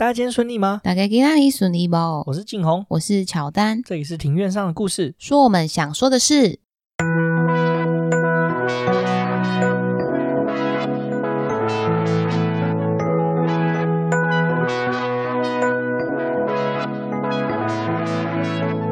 [0.00, 0.80] 大家今天顺利吗？
[0.82, 1.94] 大家今天顺利不？
[2.24, 6.58] 我是静红，我是乔丹，这里是庭院上的故事，说我们想说的事。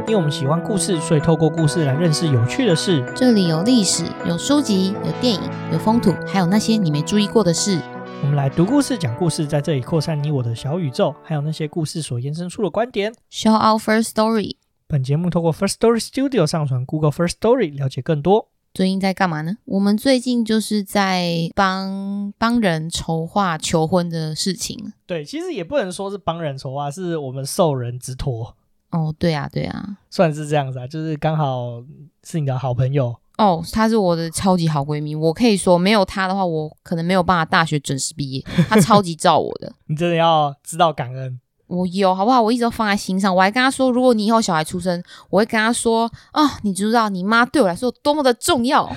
[0.07, 3.03] 因为我们喜欢故事，所以透过故事来认识有趣的事。
[3.17, 5.41] 这里有历史，有书籍，有电影，
[5.73, 7.81] 有风土，还有那些你没注意过的事。
[8.21, 13.15] 我们来读故事，讲故事，在这里扩散你我的小宇宙，还有那些故事所延伸出的观点。
[13.31, 14.57] Show our first story。
[14.87, 18.49] 本节目透过 First Story Studio 上传 Google First Story，了解更多。
[18.75, 19.57] 最近在干嘛呢？
[19.65, 24.93] 我们最近就是在帮帮人筹划求婚的事情。
[25.07, 28.57] 对，其实也不能说是帮人筹划，是我们受人之托。
[28.91, 31.83] 哦，对啊，对啊，算是这样子啊，就是刚好
[32.25, 33.17] 是你的好朋友。
[33.39, 38.45] 哦，她是我的超级好闺蜜，我可以说没有她的话，我可能没有办法大学准时毕业。
[38.69, 41.41] 她超级照我的， 你真的要知道感恩。
[41.69, 42.41] 我有好不好？
[42.43, 43.35] 我一直都放在心上。
[43.35, 48.91] 我还跟她说，如果你以后小孩出生，我会跟她说啊、哦，你知道你妈对我来说多么的重要。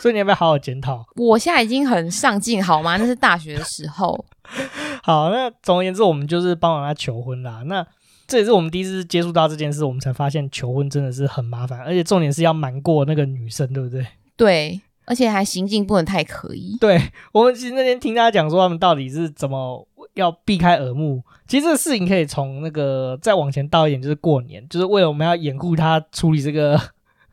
[0.00, 1.04] 所以你要不要好好检讨？
[1.16, 2.96] 我现在已经很上进，好吗？
[2.96, 4.24] 那是大学的时候。
[5.02, 7.62] 好，那总而言之，我们就是帮忙她求婚啦。
[7.66, 7.84] 那
[8.32, 14.06] 这也是我们第一次接触到这件事，我们才发现求婚真的是很麻烦，而且重点是要瞒过那个女生，对不对？
[14.38, 16.78] 对，而且还行径不能太可疑。
[16.80, 16.98] 对，
[17.32, 26.80] 我们其实那天听他讲说他们到底是怎么要避开耳目，其实这个事情可以从那个再往前倒一点，就是过年，就是为了我们要掩护他处理这个。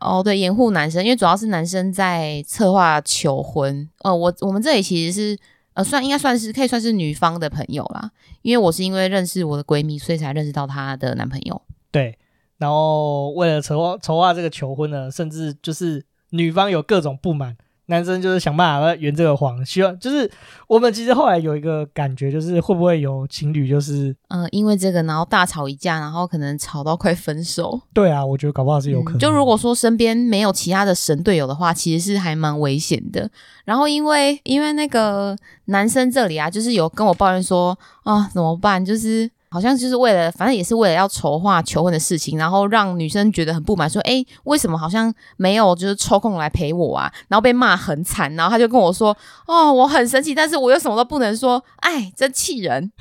[0.01, 3.89] 哦，对，掩护男生，因为主要是男生在策划求婚。
[3.99, 5.39] 呃，我我们这里其实是。
[5.79, 11.61] 呃，算应该算是可以算是女方的朋友啦，因为我是因为认识我的闺蜜，所以才认识到她的男朋友。
[11.89, 12.17] 对，
[12.57, 17.55] 然后为了筹筹划这个求婚呢，甚至就是女方有各种不满。
[17.89, 20.29] 男生就是想办法要圆这个谎，希望就是
[20.67, 27.81] 我们其实后来有一个感觉，就是会不会有情侣就是嗯、呃，因为这个然后大吵一架，然后可能吵到快分手。
[27.93, 29.19] 对啊，我觉得搞不好是有可能、嗯。
[29.19, 33.29] 就如果说身边没有其他的神队友的话，其实是还蛮危险的。
[33.65, 35.35] 然后因为因为那个
[35.65, 38.85] 男生这里啊，就是有跟我抱怨说啊，怎么办？
[38.85, 39.29] 就是。
[39.49, 49.15] 好像就是为了，反正也是为了要筹划求婚的事情，然后让女生觉得很不满，说：“诶，为什么好像没有就是抽空来陪我啊？”然后被骂很惨，然后他就跟我说
[49.47, 52.91] ：“哦，我很生气，但是我又什么都不能说，哎，真气人。”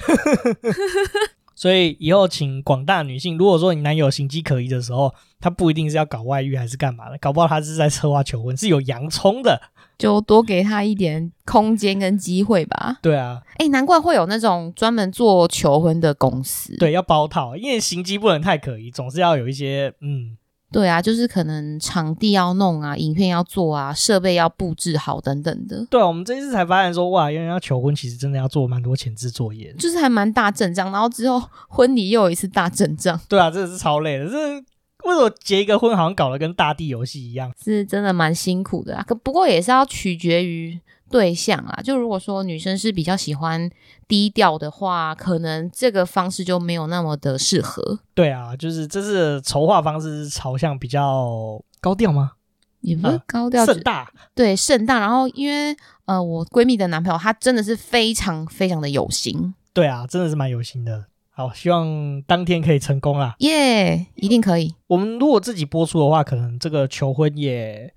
[1.58, 9.60] 所以以后请广大女性，如果说你男友形迹可疑的时候，他不一定是要搞外遇还是干嘛的，搞不好他是在策划求婚，是有洋葱的。
[9.98, 12.98] 就多给他一点空间跟机会吧。
[13.02, 16.76] 对啊，哎、欸，难怪会有那种专门做求婚的公司。
[16.76, 20.38] 对，要包套，因为形迹不能太可疑，总是要有一些嗯。
[20.71, 25.87] 对啊，就是可能场地要弄啊，影片要做啊，设备要布置好等等的。
[25.91, 33.19] 对啊，我们这一次才发现说，哇，原来要求婚其实真的要做蛮多前置作业，就是还蛮大阵仗，然后之后 婚礼又有一次大阵仗。
[33.29, 34.65] 对啊，真的是超累的，这。
[35.05, 37.50] 为什么结一个婚好像搞得跟大地游戏一样？
[37.65, 39.05] 是真的蛮辛苦的啊。
[39.06, 40.79] 可不过也是要取决于
[41.10, 41.80] 对象啊。
[41.82, 43.69] 就如果说女生是比较喜欢
[44.06, 48.00] 低调的话，可能这个方式就没有那么的适合。
[48.14, 52.32] 对啊，就是这是筹划方式是朝向比较高调吗？
[52.80, 54.10] 也不是高调，盛大。
[54.34, 55.00] 对，盛大。
[55.00, 59.52] 然后因为呃，我闺蜜的男朋友他真的是非常非常的有心。
[59.72, 61.06] 对啊，真的是蛮有心的。
[61.30, 63.36] 好，希望当天可以成功啦！
[63.38, 64.75] 耶，yeah, 一定可以。
[64.88, 67.94] 我们如果自己播出的话，可能这个求婚也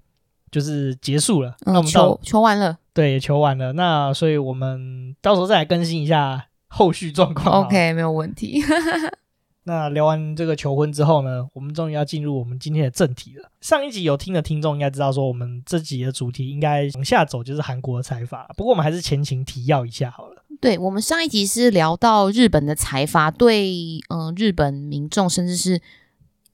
[0.51, 1.49] 就是结束了。
[1.61, 3.73] 嗯、那我们求求完了，对，求完了。
[3.73, 7.63] 那所以我们到时候再来更新一下后续状况。
[7.63, 8.61] OK，没有问题。
[9.63, 13.51] 那聊完这个求婚之后呢，我们终于要进入我们今天的正题了。
[13.61, 18.49] 上一集有听的听众应该知道，说我们这集的主题应该往下走就是韩国的财阀。
[18.57, 20.43] 不过我们还是前情提要一下好了。
[20.59, 25.79] 对，我们上一集是聊到日本的财阀对，嗯、呃，日本民众甚至是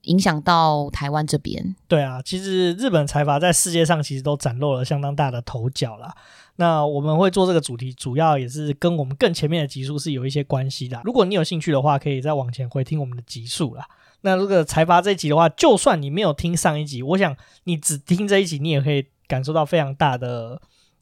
[0.08, 1.74] 影响到台湾这边。
[1.86, 6.14] 对啊，其实日本财阀在世界上其实都崭露了相当大的头角啦。
[6.56, 11.00] 那我们会做这个主题，主要也是跟我们更前面的集数是有一些关系的。
[11.04, 13.86] 如果你有兴趣的话，可以再往前回听我们的集数啦。
[14.22, 20.60] 那这个财阀这一集的话，就算你没有听上一集，我想你只听这一集，你也可以感受到非常大的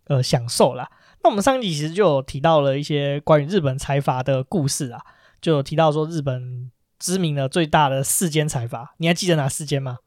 [0.09, 0.91] 呃享受啦。
[1.25, 5.01] 那我们上一集其实就有提到了一些关于日本财阀的故事啊，
[5.41, 9.99] 就有提到说日本知名的最大的四间财阀，你还记得哪四间吗？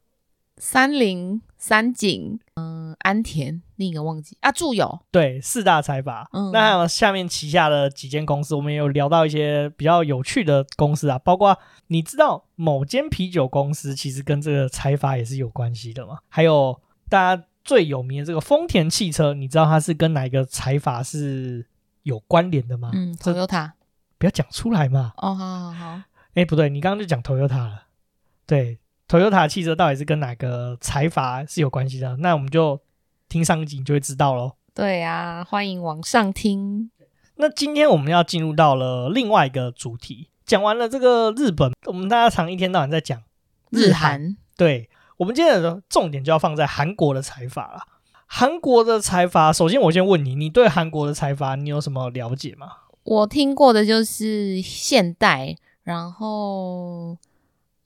[0.56, 5.00] 三菱、三井、嗯、呃，安田，另一个忘记啊，住友。
[5.10, 6.28] 对，四大财阀。
[6.32, 16.18] 嗯，那还有下面旗下的几间公司，我们也有聊到一些比较有趣的公司啊，包括你知道某间啤酒公司其实跟这个财阀也是有关系的吗？
[16.28, 17.44] 还有大家。
[17.62, 21.64] 最有名的这个丰田汽车，你知道它是跟哪一个财阀是
[22.04, 22.90] 有关联的吗？
[22.94, 23.72] 嗯，Toyota。
[24.18, 25.12] 不要讲出来嘛。
[25.18, 26.00] 哦，好好好。
[26.34, 27.86] 哎，不对，你刚刚就讲 Toyota 了。
[28.46, 28.78] 对
[29.08, 32.16] ，Toyota 汽车到底是跟哪个财阀是有关系的？
[32.18, 32.80] 那我们就
[33.28, 34.52] 听上一集你就会知道喽。
[34.72, 36.90] 对、啊，欢迎往上听。
[37.36, 43.20] 那今天我们要进入到了另外一个主题，讲完了这个日本，我们大家常一天到晚在讲
[43.70, 44.20] 日韩。
[44.20, 47.82] 日韩对，我们今天的重点就要放在韩国的财阀了。
[48.26, 52.68] 韩国的财阀，首先我先问你，你对韩国的财阀你有什么了解吗？
[53.02, 57.16] 我听过的就是现代，然后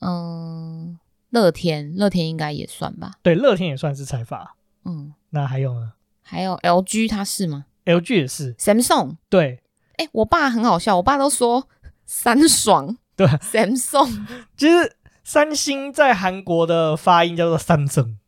[0.00, 0.98] 嗯，
[1.30, 3.12] 乐天，乐天应该也算吧？
[3.22, 4.56] 对，乐天也算是财阀。
[4.84, 5.92] 嗯，那还有呢？
[6.22, 8.54] 还有 LG，它是吗？LG 也是。
[8.54, 9.60] Samsung，对。
[9.96, 11.68] 哎，我爸很好笑，我爸都说
[12.04, 12.96] 三爽。
[13.16, 14.26] 对，Samsung。
[14.56, 18.18] 其实三星在韩国的发音叫做三增。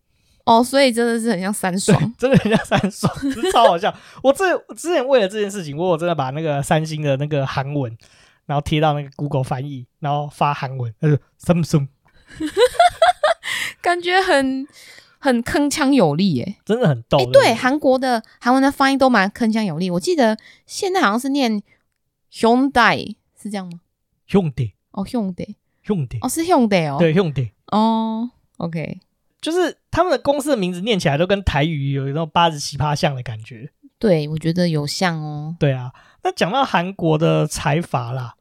[0.44, 3.12] 哦，所以真的是很像三爽，真的很像三爽，
[3.52, 3.92] 超好笑。
[4.22, 7.98] 我这之前为了这件事情，我我真的把那个三星的那个韩文，
[8.46, 11.88] 然后贴到那个 Google 翻译，然后发韩文，他说 Samsung，
[13.82, 14.66] 感觉很
[15.18, 17.18] 很铿锵有力耶，真的很逗。
[17.18, 19.90] 哎，对，韩国的韩文的发音都蛮铿锵有力。
[19.90, 21.62] 我记得现在好像是念
[22.32, 23.80] Hyundai，是这样吗
[24.28, 29.00] ？Hyundai，哦，Hyundai，Hyundai，哦，是 Hyundai 哦，对，Hyundai，哦，OK。
[29.40, 33.70] 就是他们的公司的名字念起来都跟台语有一种八十奇葩像的感觉。
[33.98, 35.54] 对，我觉得有像哦。
[35.60, 35.92] 对啊，
[36.26, 38.34] 那讲到韩国的财阀啦，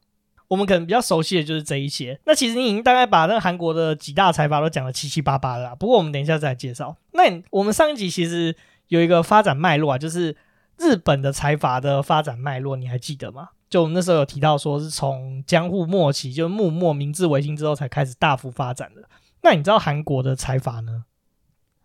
[0.48, 2.20] 我们可能比较熟悉的就是这一些。
[2.26, 5.76] 那其实你已经大概把那个韩国的几大财阀都讲得七七八八了。
[5.76, 6.98] 不过我们等一下再来介绍。
[7.12, 8.56] 那我们上一集其实
[8.88, 10.36] 有一个发展脉络啊，就是
[10.80, 13.50] 日本的财阀的发展脉络，你还记得吗？
[13.70, 19.04] 就我们那时候有提到说，是从江户末期，就幕末明治维新之后才开始大幅发展的。
[19.44, 21.04] 那你知道韩国的财阀呢？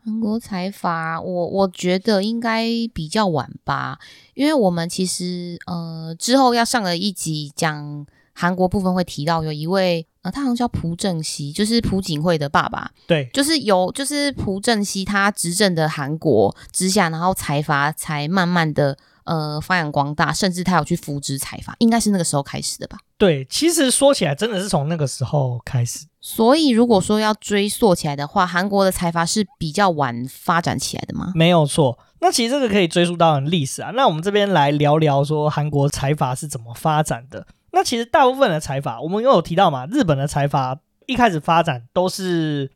[0.05, 3.99] 韩国财阀，我我觉得应该比较晚吧，
[4.35, 18.97] 因为我们其实呃之后要上的一集讲韩国部分会提到有一位呃，他好像叫朴正熙，就是朴槿惠的爸爸，对，就是有就是朴正熙他执政的韩国之下，然后财阀才慢慢的。
[19.25, 22.99] 呃，发扬光大，甚至他有去扶植财阀，应该是那个时候开始的吧？
[23.17, 26.06] 对，其实说起来，真的是从那个时候开始。
[26.20, 31.32] 所以，如果说要追溯起来的话，韩国的财阀是比较晚发展起来的吗？
[31.34, 31.99] 没有错。
[32.20, 33.90] 那其实这个可以追溯到历史啊。
[33.94, 37.46] 那我们这边来聊聊说韩国财阀是怎么发展的。
[37.72, 42.70] 那其实大部分的财阀，我们有提到嘛，日本的财阀一开始发展都是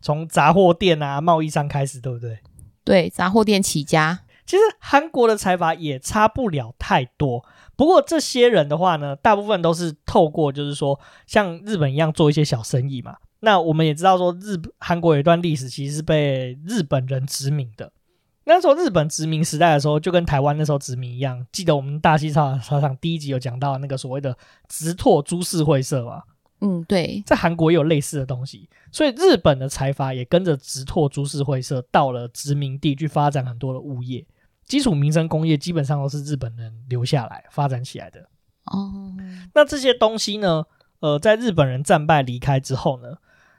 [0.00, 2.38] 从杂货店啊、贸易商开始，对不对？
[2.84, 4.20] 对，杂货店起家。
[4.46, 7.44] 其实韩国的财阀也差不了太多，
[7.78, 10.98] 不过这些人的话呢，大部分都是透过就是说
[11.28, 13.16] 像日本一样做一些小生意嘛。
[13.38, 17.92] 那我们也知道说日韩国有一段历史，其实是被日本人殖民的。
[18.46, 21.46] 那时候日本殖民时代的时候，就跟台湾那时候殖民一样。
[21.52, 24.36] 记得我们大溪操场第一集有讲到那个所谓的
[24.66, 26.22] 直拓株式会社嘛？
[26.60, 34.26] 嗯，对，在韩国也有类似的东西，所以日本的财阀也跟着直拓株式会社到了殖民地去发展很多的物业。
[34.68, 38.28] 基础民生工业基本上都是日本人留下来发展起来的
[38.66, 39.16] 哦。
[39.54, 40.64] 那这些东西呢？
[41.00, 43.18] 呃，在日本人战败离开之后呢，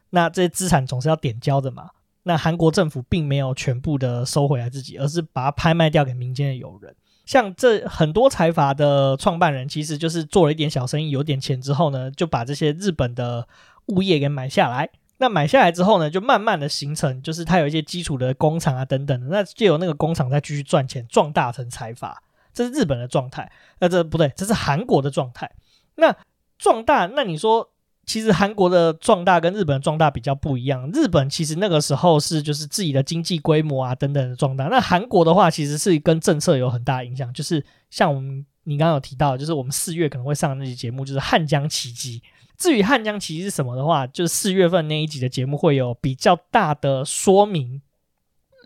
[0.09, 1.89] 那这些资产总是要点交的嘛。
[2.23, 6.93] 那韩国政府并没有全部的收回来自己，而是把它拍卖掉给民间的友人。
[7.25, 13.47] 像这很多财阀的创办人，其实就是做了一点小生意，有点钱之后呢，就把这些日本的
[13.85, 14.89] 物业给买下来。
[15.21, 22.23] 那买下来之后呢，就慢慢的形成，就是它有一些基础的工厂啊等等的，那就有那个工厂再继续赚钱，壮大成财阀，
[22.53, 23.51] 这是日本的状态。
[23.79, 25.51] 那这不对，这是韩国的状态。
[25.95, 26.15] 那
[26.57, 27.69] 壮大，那你说，
[28.05, 30.89] 其实韩国的壮大跟日本的壮大比较不一样。
[30.93, 42.23] 日本其实那个时候是就是自己的经济规模啊等等的壮大，那韩国的话其实是跟政策有很大影响，就是像我们你刚刚有提到，就是我们四月可能会上的那期节目，就是汉江奇迹。
[42.59, 47.81] 至于汉江奇迹是什么的话，就是四月份那一集的节目会有比较大的说明。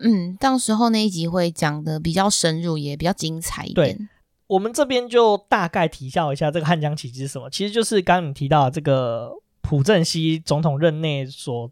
[0.00, 3.96] 嗯，到时候那一集会讲的比较深入，也比较精彩一点。
[3.96, 4.08] 对，
[4.48, 7.48] 我们这边就大概提教一下这个汉江奇迹是什么。
[7.48, 9.32] 其实就是刚刚你提到的这个
[9.62, 11.70] 朴正熙总统任内所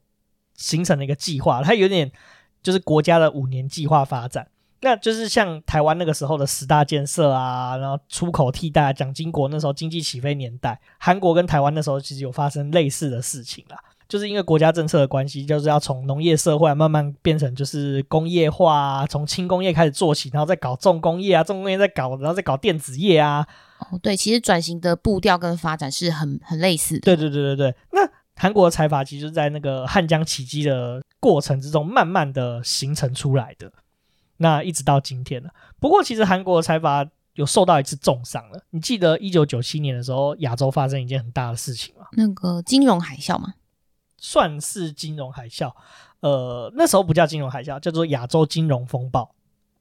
[0.54, 2.12] 形成的一个计划，它有点
[2.62, 4.46] 就是国家的五年计划发展。
[4.82, 23.46] 那就是像台湾那个时候的十大建设啊，然后出口替代蒋经国那时候经济起飞年代，韩国跟台湾那时候其实有发生类似的事情啦，就是因为国家政策的关系，就是要从农业社会慢慢变成就是工业化啊，从轻工业开始做起，然后再搞重工业啊，重工业再搞，然后再搞电子业啊。
[23.78, 27.00] 哦，对，其实转型的步调跟发展是很很类似的。
[27.02, 28.00] 对对对对对，那
[28.34, 33.70] 韩国的财阀其实是在那个汉江奇迹的过程之中，慢慢的形成出来的。
[34.38, 35.50] 那一直到今天了。
[35.80, 38.62] 不过，其实韩国的财阀有受到一次重伤了。
[38.70, 42.06] 你记得一九九七年的时候，亚洲发生一件很大的事情吗？
[42.12, 43.54] 那个金融海啸吗？
[44.18, 45.72] 算是金融海啸。
[46.20, 49.34] 呃，那时候不叫金融海啸，叫做亚洲金融风暴。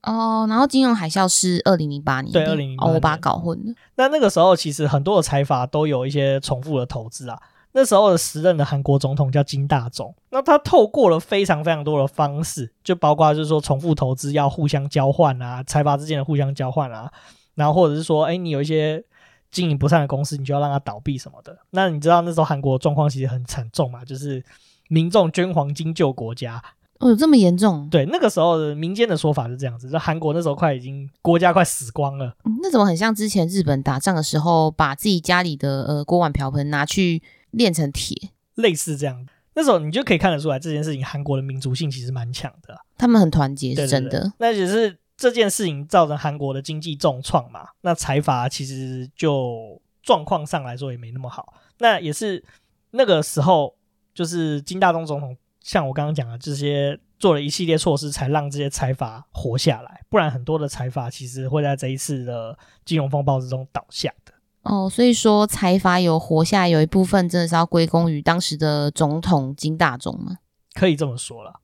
[0.03, 3.73] 哦，然后金融海啸是二零零八年，对，二零零八我把它搞混了。
[3.95, 7.39] 那那个时候其实很多的财阀都有一些重复的投资啊。
[7.73, 17.11] 那时候的时任的韩国总统叫金大中，那他透过了非常非常多的方式，就包括就是说重复投资要互相交换啊，财阀之间的互相交换啊，
[17.55, 19.03] 然后或者是说，哎，你有一些
[19.49, 21.57] 经营不善的公司，你就要让它倒闭什么的。
[21.69, 24.43] 那你知道那时候韩国状况其实很惨重嘛，就是
[24.89, 26.61] 民众捐黄金救国家。
[26.99, 27.89] 哦，有这么严重？
[27.89, 32.35] 对，那个时候的民间的说法是这样子，就韩国那时候快已经国家快死光了。
[32.45, 38.31] 嗯，那怎么很像之前日本打仗的时候，把自己家里的呃锅碗瓢盆拿去炼成铁？
[38.55, 44.31] 类似这样，那时候你就可以看得出来，这件事情韩国的民族性其实蛮强的，他们很团结，是真的。
[44.39, 47.67] 那只是这件事情造成韩国的经济重创嘛？
[47.81, 51.53] 那财阀其实就状况上来说也没那么好。
[51.79, 52.43] 那也是
[52.91, 53.75] 那个时候，
[54.13, 60.01] 就是金大中总统，像我刚刚讲的这些，做了一系列措施，才让这些财阀活下来。
[60.09, 64.33] 不然，很多的财阀其实会在这一次的金融风暴之中倒下的。
[64.63, 70.37] 哦，所以说财阀有活下来，有一部分真的是要归功于当时的总统金大中吗？
[70.73, 71.59] 可以这么说了，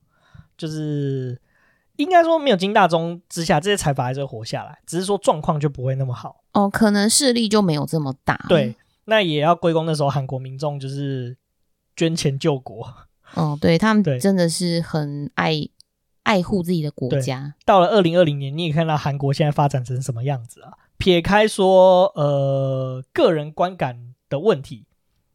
[0.56, 1.40] 就是
[1.96, 6.42] 应该说没有金大中之下，这些财阀还是会活下来，只是说状况就不会那么好。
[6.52, 8.44] 哦，可能势力就没有这么大。
[8.48, 8.74] 对，
[9.04, 11.36] 那也要归功那时候韩国民众就是
[11.94, 12.92] 捐钱救国。
[13.34, 15.68] 哦，对，他们真的是很爱
[16.24, 17.54] 爱护自己的国家。
[17.64, 20.72] 到了二零二零年，你也看到韩国现在发展成什么样子啊？
[20.98, 24.84] 撇开说，呃，个人观感的问题，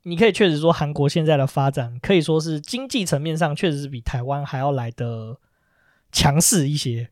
[0.03, 5.38] 你可以确实说，韩国现在的发展可以说是经济层面上确实是比台湾还要来的
[6.12, 7.10] 强势一些。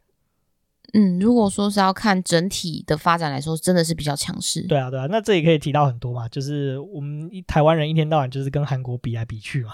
[0.94, 4.62] 嗯，如果说是要看整体的发展来说，真的是比较强势。
[4.64, 9.72] 对啊，对啊，那这里可以提到很多嘛，就是我们台湾人一天到晚就是跟韩国比来比去嘛。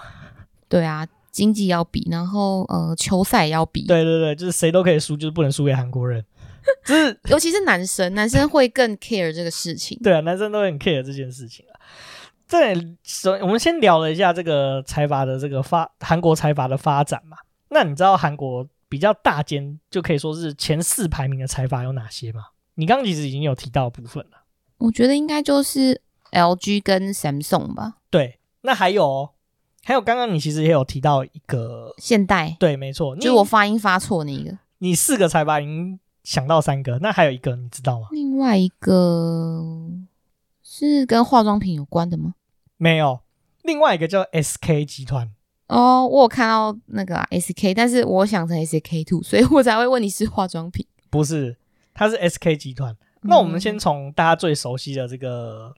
[0.70, 3.88] 对啊，经济要比，然后呃，球赛要比。
[3.88, 6.24] 对对对，就是谁都可以输，就是不能输给韩国人。
[6.86, 10.00] 就是尤其是男生，男生会更 care 这个事情。
[10.04, 11.80] 对啊，男生都很 care 这件事情啊。
[12.48, 17.38] 在首，我们先聊了一下这个财阀的这个发，韩国财阀的发展嘛。
[17.70, 22.44] 那你知道韩国比较大间，就可以说是前四排名的财阀有哪些吗？
[22.76, 24.44] 你刚刚其实已经有提到的部分了。
[24.78, 26.00] 我觉得应该就是
[26.32, 27.96] LG 跟 Samsung 吧。
[28.10, 29.32] 对，那还有哦。
[29.84, 34.58] 还有，刚刚你其实也有提到一个现代，对，没错，就我发音发错那个。
[34.80, 38.10] 你四个才把您想到三个，那还有一个你知道吗？
[38.12, 39.64] 另外一个
[40.62, 42.36] 是跟化妆品有关的吗？
[42.76, 43.22] 没有，
[43.64, 45.32] 另外一个叫 SK 集团。
[45.68, 50.86] 哦，我有看到那个、啊、SK，但是我想成 SK two，所以我才会问你是化妆品。
[51.10, 51.56] 不是，
[51.94, 52.94] 它是 SK 集团。
[53.22, 55.74] 那我们先从大家最熟悉的这个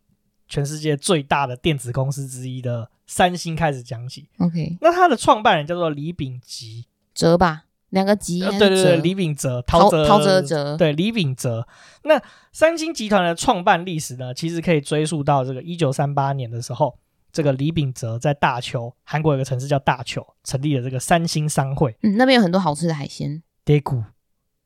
[0.48, 2.90] 全世界最大的电子公司之一的。
[3.06, 11.68] 三星开始讲起，OK，那他的创办人叫做李秉吉哲吧，两个吉，对对对，李秉哲，陶哲陶哲哲，对，李秉哲。
[12.04, 16.98] 那三星集团的创办历史呢，其实可以追溯到这个一九三八年的时候，
[17.32, 21.96] 这个李秉哲在大邱，韩国有个城市叫大邱，成立了这个三星商会。
[22.04, 24.04] 嗯，那边有很多好吃的海鲜，대구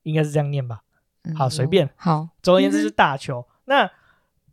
[0.03, 0.81] 应该是这样念吧？
[1.23, 1.89] 嗯、好，随便。
[1.95, 3.39] 好，总而言之是大邱。
[3.39, 3.91] 嗯、那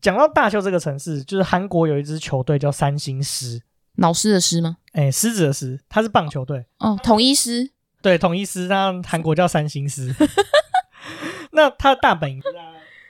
[0.01, 3.63] 讲到大邱这个城市，就是韩国有一支球队叫三星狮。
[3.97, 4.79] 老师的师吗？
[4.93, 7.71] 哎、欸，狮子的狮，他是棒球队哦，统一狮，
[8.03, 10.15] 对，统一师，那韩国叫三星师。
[11.53, 12.43] 那他的大本营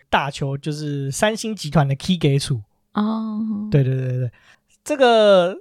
[0.09, 2.62] 大邱，就是三星集团的 Key 给处
[2.94, 3.68] 哦。
[3.70, 4.32] 对对对对，
[4.82, 5.56] 这个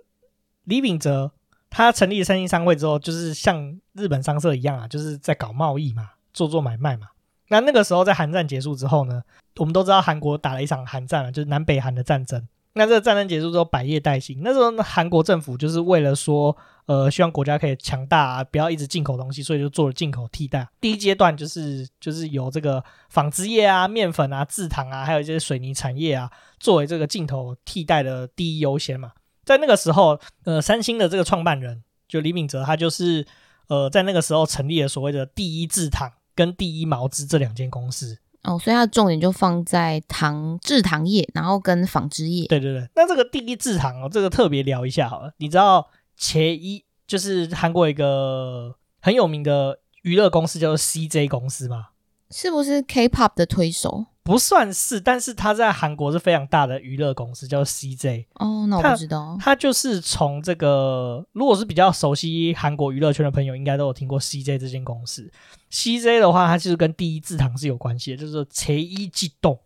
[0.63, 1.31] 李秉哲
[1.69, 7.07] 他成立三星商会之后，就是像日本商社一样啊，就是在搞贸易嘛，做做买卖嘛。
[7.49, 9.23] 那那个时候在韩战结束之后呢，
[9.57, 12.47] 我们都知道韩国打了一场韩战啊，就是南北韩的战争。
[12.73, 14.39] 那这个战争结束之后，百业待兴。
[14.41, 20.67] 那时候韩国政府就是为了说，呃，希望国家可以强大啊，不要一直进口东西，所以就做了进口替代。
[20.79, 29.11] 第一阶段就是就是由这个纺织业啊、面粉啊、制糖啊，还有一些水泥产业啊，作为这个进口替代的第一优先嘛。
[29.43, 33.25] 在那个时候，呃，三星的这个创办人就李敏哲，他就是
[33.67, 38.19] 呃，在那个时候成立了所谓的第一制糖跟第一毛织这两间公司。
[38.43, 42.47] 哦，所以它的重点就放在糖制糖业，然后跟纺织业。
[42.47, 45.33] 对对对，那这个第一制糖哦，这个特别聊一下好了。
[45.37, 51.89] 你知道前一就是韩国一个很有名的娱乐公司叫做 CJ 公司吗？
[52.31, 54.05] 是不是 K-pop 的推手？
[54.29, 58.27] 不算是，但是他在韩国是非常大的娱乐公司，叫 CJ。
[58.35, 59.35] 哦，那我不知道。
[59.41, 65.31] 他就是从这个，如果是比较熟悉韩国娱乐圈的朋友，应该都有听过 CJ 这间公司。
[65.71, 69.59] CJ 的话，它就是跟第一字堂是有关系的，就是说切一激动。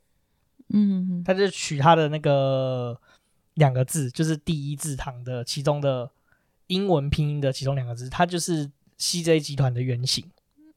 [0.70, 2.98] 嗯，他就取他的那个
[3.56, 6.10] 两个字，就是第一字堂的其中的
[6.68, 10.24] 英文拼音的其中两个字，它就是 CJ 集团的原型。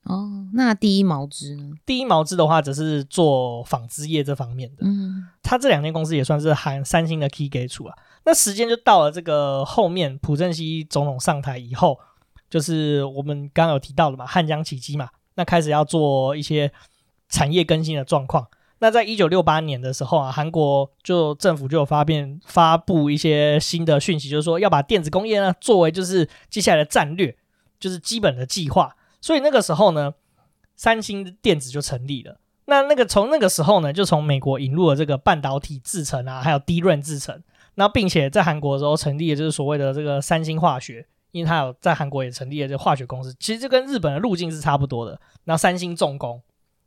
[0.06, 1.74] 哦，那第一毛织呢？
[1.84, 4.86] 第一毛织的话，则是做纺织业这方面的。
[4.86, 7.94] 嗯，他这两间公司也算是含三星的 key 给处啊。
[8.24, 11.98] 那时间就到了这个后面，朴正熙总统上台以后，
[12.48, 16.70] 就是我们刚刚有提到的嘛，汉江奇迹嘛，那开始要做一些
[17.28, 18.46] 产业更新的状况。
[18.78, 27.36] 那在一九六八年的时候啊，韩国就政府就有发变发布一些新的讯息，就是说要把电子工业呢作为就是接下来的战略，
[27.80, 28.95] 就是基本的计划。
[29.20, 30.14] 所以那个时候呢，
[30.74, 32.38] 三星电子就成立了。
[32.66, 37.42] 那那个从那个时候呢，就从美国引入了这个半导体制程啊，还有低润制程。
[37.76, 43.34] 那并且在韩国的时候成立的就是所谓的这个三星化学，因为它有在韩国也成立了这化学公司。
[43.38, 45.20] 其实就跟日本的路径是差不多的。
[45.44, 46.40] 那三星重工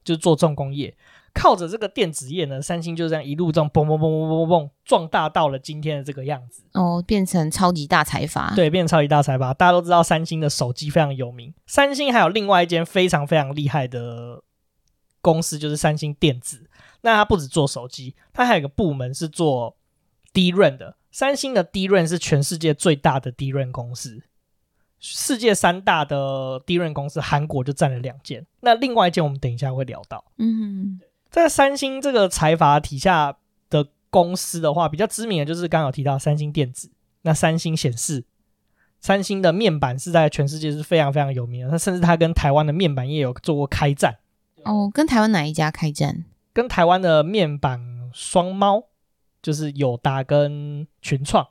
[0.04, 0.96] 就是做重工业，
[1.34, 6.64] 靠着这个电子业呢，三星就这样一路这样嘣嘣嘣嘣嘣嘣壮大到了今天的这个样子。
[6.74, 8.54] 哦，变成超级大财阀。
[8.56, 9.54] 对，变成超级大财阀。
[9.54, 11.54] 大家都知道三星的手机非常有名。
[11.68, 14.44] 三星还有另外一间非常非常厉害的
[15.22, 16.70] 公司，就是三星电子。
[17.02, 19.78] 那它不止做手机，它还有一个部门是做
[20.34, 20.98] DRAM 的。
[21.12, 24.22] 三星的 DRAM 是全世界最大的 DRAM 公司。
[25.00, 28.46] 世界三大的 DRAM 公司，韩国就占了两间。
[28.62, 30.24] 那另外一间我们等一下会聊到。
[30.38, 33.38] 嗯，在三星这个财阀体下
[33.70, 36.92] 的公司的话，比较知名的就是刚刚有提到三星电子。
[37.22, 38.26] 那三星显示，
[39.00, 41.72] 三星的面板是在全世界是非常非常有名的。
[41.72, 44.20] 那甚至它跟台湾的面板业有做过开战。
[44.66, 46.26] 哦，跟台湾哪一家开战？
[46.52, 47.80] 跟台湾的面板
[48.14, 48.84] 双猫，
[49.42, 51.48] 就是友达跟群创。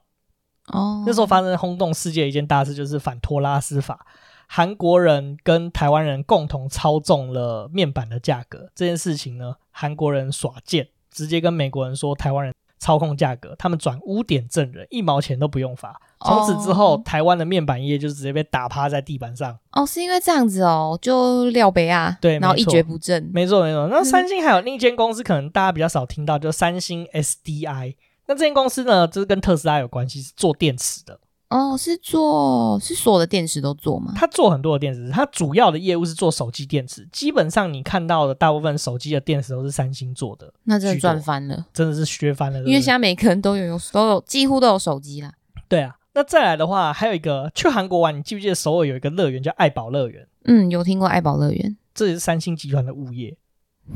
[0.73, 4.07] 哦，那时候发生轰动世界一件大事，就是反托拉斯法，
[4.47, 8.71] 韩国人跟台湾人共同操纵了面板的价格。
[8.75, 16.01] 这件事情呢，韩国人耍贱，直接跟美国人说台湾人操控价格，他们转污点证人，一毛钱都不用罚。
[16.21, 19.59] 从此之后，哦、台湾的面板业就直接被打趴在地板上。
[19.73, 23.31] 哦，是因为这样子哦，就廖北啊，对，然后一蹶不振。
[23.33, 23.89] 没错没错。
[23.89, 27.95] 那三星还有另一间公司，可能大家比较少听到，就三星 SDI。
[28.29, 31.19] 那这间公司呢，就是跟特斯拉有关系，是做电池的。
[31.49, 34.13] 哦，是做是所有的电池都做吗？
[34.15, 37.09] 它做很多的电池，它主要的业务是做手机电池。
[37.11, 40.53] 基本上你看到的大部分手机的电池都是三星做的。
[40.65, 42.59] 那真的赚翻了，真的是削翻了。
[42.61, 45.33] 因为现在每个人都有都有几乎都有手机啦。
[45.67, 50.29] 对啊，那再来的话，还有一个去韩国玩，你记不记得首尔有一个乐园叫爱宝乐园？
[50.45, 53.35] 嗯，有听过爱宝乐园，这也是三星集团的物业。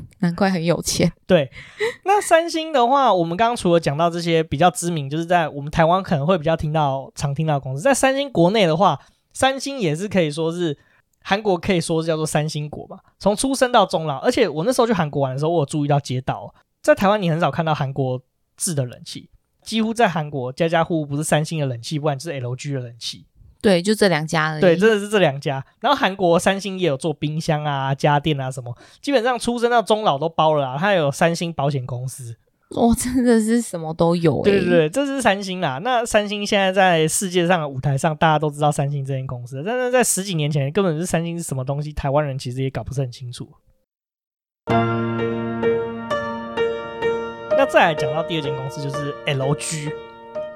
[0.20, 1.12] 难怪很有钱。
[1.26, 1.50] 对，
[2.04, 8.98] 那三星的话，我们刚刚除了讲到这些比较知名，就是在我们台湾可能会比较听到、常听到的公司，在三星国内的话，
[9.32, 10.76] 三星也是可以说是
[11.22, 12.98] 韩国可以说是叫做三星国吧。
[13.18, 18.20] 从出生到终老，而且我那时候去韩国玩的时候，我有注意到街道，在台湾你很少看到韩国
[18.56, 19.30] 制的冷气，
[19.62, 23.26] 几乎在韩国家家户户不是三星的冷气，不然就是 LG 的冷气。
[23.62, 24.60] 对，就这两家而已。
[24.60, 25.64] 对，真的是这两家。
[25.80, 30.76] 然后韩国三星也有做冰箱啊、家电啊什么，基本上出生到终老都包了啊。
[30.76, 32.36] 它有三星保险公司，
[32.70, 34.42] 哇，真的是什么都有欸。
[34.42, 35.78] 对对对，这是三星啦。
[35.84, 43.48] 那三星现在在世界上的舞台上，大家都知道三星这间公司，但是在十几年前，根本是三星是什么东西，台湾人其实也搞不是很清楚。
[47.56, 49.92] 那再来讲到第二间公司，就是 LG。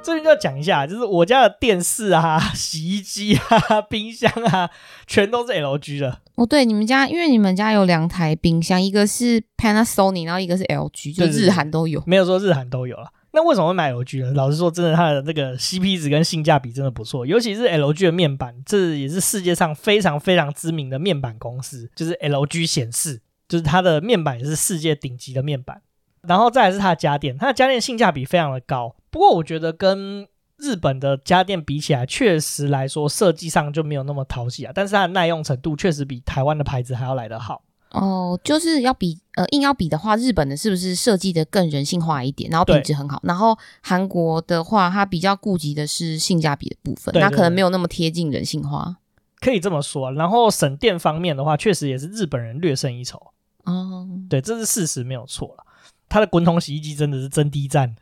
[0.06, 4.70] 这边就要讲一下，就是我家的电视啊、洗衣机啊、冰箱啊，
[5.04, 6.20] 全都是 LG 的。
[6.36, 12.00] 哦，对，你们家，因为你们家有两台冰箱，一个是 Panasonic，然后一个是 LG，就日韩都有。
[12.06, 13.08] 没有说日韩都有了。
[13.32, 14.32] 那为什么会买 LG 呢？
[14.34, 25.82] 老实说，真的它的那个 CP 值跟性价比真的不错，尤其是 LG 的面板，这也是世界上非常非常知名的面板公司，就是 LG 显示，就是它的面板也是世界顶级的面板。
[26.28, 28.94] 然后再来是它的家电，它的家电性价比非常的高。
[29.10, 30.26] 不过我觉得跟
[30.58, 34.72] 日本的家电比起来，确实来说设计上就没有那么讨喜啊。
[34.74, 37.62] 但是它的耐用程度确实比台湾的牌子还要来得好。
[37.92, 43.20] 哦，就是要比呃硬要比的话，日本的是不是设计的更人性化一点，然后品质很好？
[43.22, 48.96] 然后韩国的话，它比较顾及的是性价比的部分，那可能没有那么贴近人性化。
[49.40, 50.10] 可以这么说。
[50.12, 53.18] 然后省电方面的话，确实也是日本人略胜一筹。
[53.64, 55.64] 哦，对，这是事实，没有错了。
[56.08, 57.94] 它的滚筒洗衣机真的是真低赞。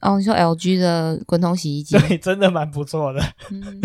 [0.00, 3.22] 哦，你说 LG 的滚筒洗衣机， 对，真的蛮不错的。
[3.50, 3.80] 嗯、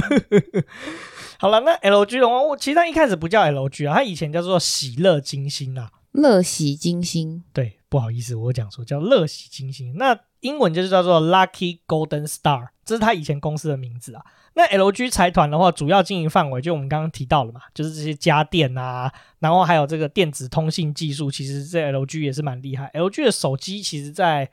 [1.37, 5.91] 好了，那 LG 的话，我其实它一开始不叫 LG 啊，它以前叫做喜乐金星啊。
[6.13, 9.93] 乐喜金星，对，不好意思，我讲错，叫乐喜金星。
[9.97, 14.25] 那英文就是叫做 Lucky Golden Star，这是他以前公司的名字啊。
[14.57, 22.89] 那 LG 财团的话，主要经营范围就我们刚刚提到了嘛，就是这些家电啊，然后还有这个电子通信技术，其实这 LG 也是蛮厉害。
[22.95, 24.49] LG 的手机其实在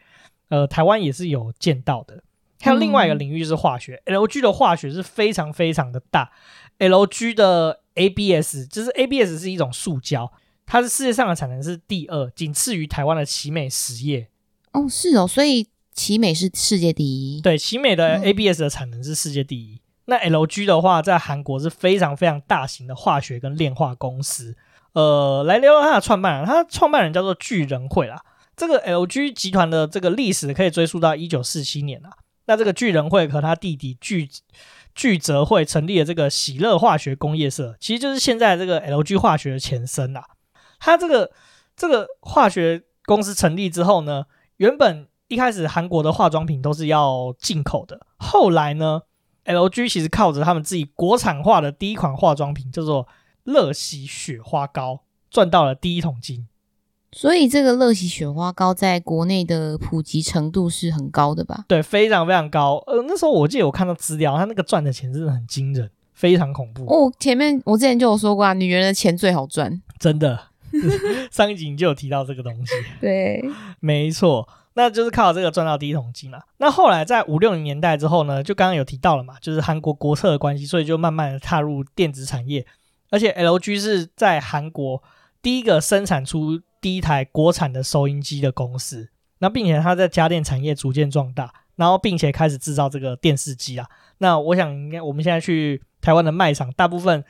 [0.51, 2.23] 呃台湾也是有见到的。
[2.61, 6.31] 还有另外一个领域就是化学，嗯，LG 的化学是非常非常的大。
[6.79, 10.31] LG 的 ABS 就是 ABS 是一种塑胶。
[10.67, 14.29] 它是世界上的产能是第二，仅次于台湾的奇美实业。
[14.73, 17.41] 哦，是哦，所以奇美是世界第一。
[17.43, 19.75] 对，奇美的 ABS 的产能是世界第一。
[19.75, 24.57] 嗯、那 LG 的话，在韩国是非常非常大型的化学跟炼化公司。
[24.93, 28.23] 呃，来聊聊它的创办人，它的创办人叫做具仁惠啦。
[28.57, 32.11] 这个 LG 集团的这个历史可以追溯到一九四七年啦。
[32.47, 34.29] 那这个具仁惠和他弟弟巨
[34.95, 40.25] 巨泽惠成立了这个喜乐化学工业社，其实就是现在这个 LG 化学的前身啦。
[40.79, 41.33] 他这个
[41.75, 44.27] 这个化学公司成立之后呢，
[44.59, 49.01] 原本一开始韩国的化妆品都是要进口的，后来呢
[49.45, 53.07] ，LG 其实靠着他们自己国产化的第一款化妆品叫做
[53.45, 56.47] 乐喜雪花膏，赚到了第一桶金。
[57.13, 61.65] 所以这个乐喜雪花膏在国内的普及程度是很高的吧？
[61.69, 62.83] 对，非常非常高。
[62.89, 66.85] 呃，那时候我记得我看到资料，他那个赚的钱真的很惊人，非常恐怖。
[66.87, 70.49] 哦，前面我之前就有说过啊，女人的钱最好赚，真的。
[71.31, 73.41] 上一集你就有提到这个东西， 对，
[73.79, 76.45] 没错，那就是靠这个赚到第一桶金了。
[76.59, 82.67] 那后来在五六零年代之后呢，就刚刚有提到了嘛，就是韩国国策的关系，所以就慢慢的踏入电子产业。
[83.11, 85.03] 而且 LG 是在韩国
[85.41, 89.09] 第一个生产出第一台国产的收音机的公司，
[89.39, 93.87] 那并且它在家电产业逐渐壮大，然后并且开始制造这个电视机啊。
[94.19, 97.25] 那我想应该我们现在去台湾的卖场，大部分。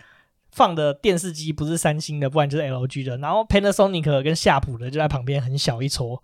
[0.57, 6.23] 放的电视机不是三星的，不然就是 LG 的，然后 Panasonic 跟夏普的就在旁边很小一撮。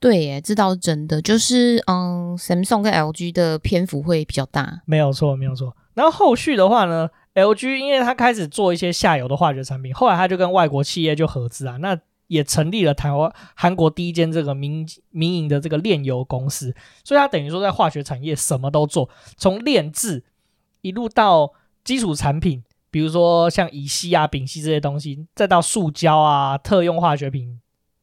[0.00, 4.80] 对耶，这倒是真的，就是嗯，Samsung 跟 LG 的篇幅会比较大。
[4.86, 5.76] 没有错，没有错。
[5.92, 20.24] 然后后续的话呢，LG 因为它开始做一些下游的化学产品，后来它就跟外国企业就合资啊，那也成立了台湾韩国第一间这个民民营的这个炼油公司，所以它等于说在化学产业什么都做，从炼制
[20.80, 21.52] 一路到
[21.84, 22.64] 基础产品。
[22.92, 27.60] 比如说像乙烯啊、丙烯这些东西，再到塑胶啊、特用化学品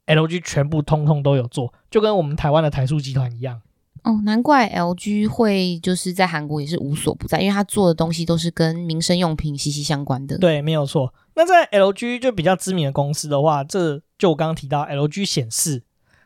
[0.07, 3.61] ，LG 全部通通都有做，就跟我们台湾的台塑集团一样。
[4.03, 10.37] 哦，难怪 LG 会就是在韩国也是无所不在，因为他做的东西都是跟民生用品息息相关的。
[10.37, 11.13] 对，没有错。
[11.35, 15.83] 那在 LG 就比较知名的公司的话，这就我刚刚提到 LG 显示，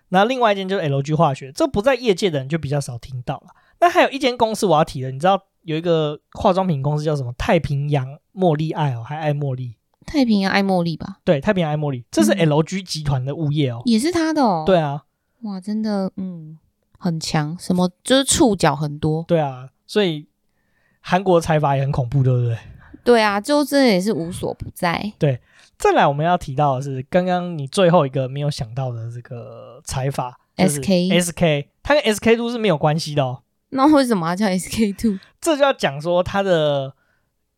[0.10, 3.48] 那另外一间就是 LG 化学，这不在业界的人就比较少听到了。
[3.80, 5.42] 那还有一间公司我要提的，你知道？
[5.64, 7.32] 有一个化妆品公司叫什么？
[7.38, 9.76] 太平洋茉莉爱哦，还爱茉莉？
[10.06, 11.18] 太平洋爱茉莉吧？
[11.24, 14.64] 对，太平洋爱茉莉，这是 LG 集团的物业哦，也是他的哦。
[14.66, 15.04] 对啊，
[15.44, 16.58] 哇，真的，嗯，
[16.98, 19.24] 很强，什么就是触角很多。
[19.28, 20.28] 对啊，所以
[21.00, 22.58] 韩国财阀也很恐怖，对不对？
[23.04, 25.14] 对啊，就真的也是无所不在。
[25.18, 25.40] 对，
[25.78, 33.42] 再来我们要提到的是，刚刚你最后一个没有想到的这个财阀，SK SK，它跟 SK two 是没有关系的哦。
[33.70, 35.18] 那为什么要叫 SK two？
[35.40, 36.94] 这就要讲说它的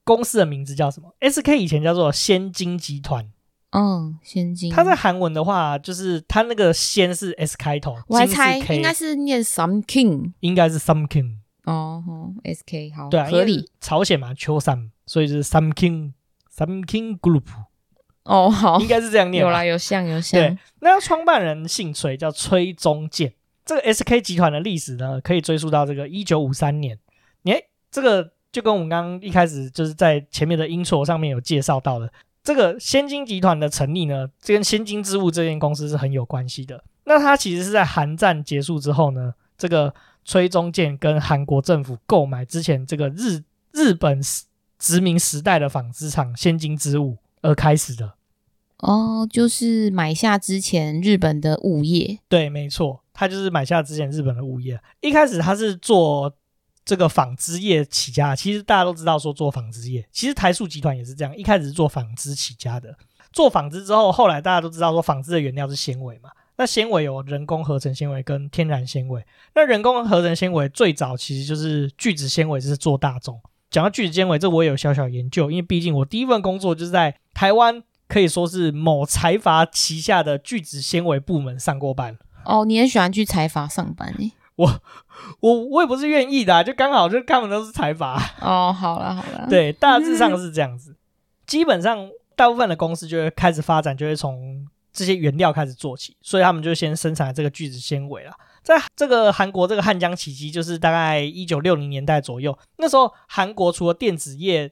[0.04, 3.32] 公司的名字叫什么？SK 以前叫做先金集团。
[3.72, 4.72] 嗯，先金。
[4.72, 11.38] 它在韩文的话，就是它那个先是 S 开头，我还猜应该是念 something，应该是 something。
[11.64, 12.04] 哦
[12.44, 13.70] ，SK 好，对啊，合理。
[13.80, 16.12] 朝鲜嘛，秋山，所以就是 something
[16.54, 17.46] something group。
[18.26, 19.42] 哦，好，应该是这样念。
[19.42, 20.40] 有啦，有像有像。
[20.40, 23.34] 对，那创办人姓崔，叫崔宗建。
[23.66, 27.00] 这个 SK 集团的历史呢，可以追溯到这个一九五三年。
[27.46, 32.10] 诶，这个就跟我们刚刚一开始就是在前面的 intro 上面有介绍到的，
[32.42, 36.82] 这个先金集团的成立呢，这跟先金织物这间公司是很有关系的。
[37.06, 44.22] 那它其实是在韩战结束之后呢，这个崔中建跟韩国政府购买之前这个日日本
[44.78, 48.14] 殖民时代的纺织厂先金织物而开始的。
[48.78, 52.20] 哦，就是买下之前日本的物业。
[52.30, 53.02] 对，没错。
[53.14, 56.34] 他就是买下之前日本的物业，一开始他是做
[56.86, 58.36] 这个纺织业起家。
[58.36, 62.96] 其实大家都知道说做纺织业，其实台塑集团也是这样，一开始是做纺织起家的。
[63.32, 69.26] 做纺织之后，后来大家都知道说纺织的原料是纤维嘛，那纤维有人工合成纤维跟天然纤维。
[69.56, 73.42] 那人工合成纤维最早其实就是聚酯纤维，就是做大众。
[73.72, 82.20] 讲到聚酯纤维，这我也有小小研究，因为毕竟我第一份工作就是在台湾，可以说是某财阀旗下的聚酯纤维部门上过班。
[82.46, 84.32] 哦，你很喜欢去财阀上班诶？
[84.56, 84.82] 我
[85.40, 88.22] 我我也不是愿意的，啊，就刚好就他们都是财阀。
[88.42, 90.96] 哦，好了好了， 对，大致上是这样子。
[91.46, 98.32] 基本上大部分的公司就会开始发展，就会从这些原料开始做起，所以他们就先生产这个聚酯纤维了。
[98.62, 104.72] 在这个韩国这个汉江奇迹，就是大概一九六零年代左右，那时候韩国除了电子业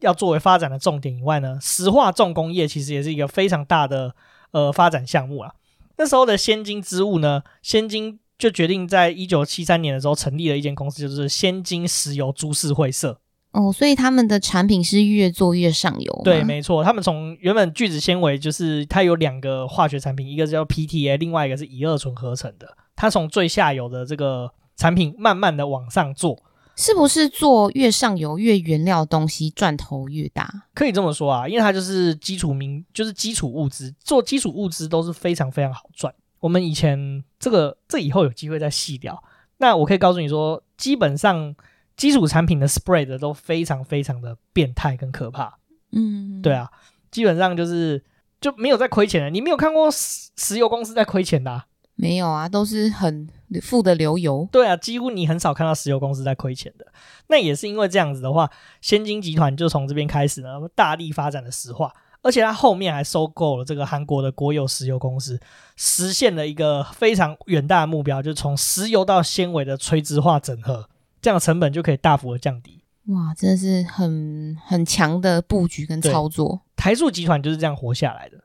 [0.00, 4.14] 要作为发展的重点以外呢，石化重工业其实也是一个非常大的
[4.50, 5.52] 呃发展项目啊。
[5.96, 13.20] 那时候的先进之物呢，先津就决定在一九七三年的时候成立了一间公司，就是先金石油株式会社。
[13.52, 16.20] 哦，所以他们的产品是越做越上游。
[16.24, 22.66] 对，没错，他们从原本聚酯纤维就是它有两个化学产品，一个叫 PTA，另外一个是乙二醇合成的。
[22.96, 26.42] 它从最下游的这个产品慢慢的往上做，
[26.74, 30.50] 是不是做越上游越原料的东西赚头越大？
[30.74, 36.12] 可以这么说啊，因为它就是基础民，就是基础物资，做基础物资都是非常非常好赚。
[36.42, 39.24] 我们以前这个这以后有机会再细聊。
[39.56, 41.56] 那我可以告诉你说，基本上。
[41.94, 45.58] 基础产品的 spread 都非常非常的变态跟可怕，
[45.92, 46.68] 嗯，对啊，
[47.10, 48.02] 基本上就是
[48.40, 49.28] 就没有在亏钱的。
[49.28, 51.66] 你没有看过石石油公司在亏钱的啊？
[51.94, 53.28] 没有啊，都是很
[53.60, 54.48] 富的流油。
[54.50, 56.86] 对啊，几乎你很少看到石油公司在亏钱的。
[57.28, 58.50] 那也是因为这样子的话，
[58.80, 65.38] 先金集团就从这边开始呢，大力发展了石化，而且他后面还收购了这个韩国的国有石油公司，
[65.76, 70.88] 实现了一个非常远大的目标，就是从石油到纤维的垂直化整合。
[71.20, 72.82] 这样成本就可以大幅的降低。
[73.06, 76.62] 哇，真的是很很强的布局跟操作。
[76.74, 78.38] 台塑集团就是这样活下来的。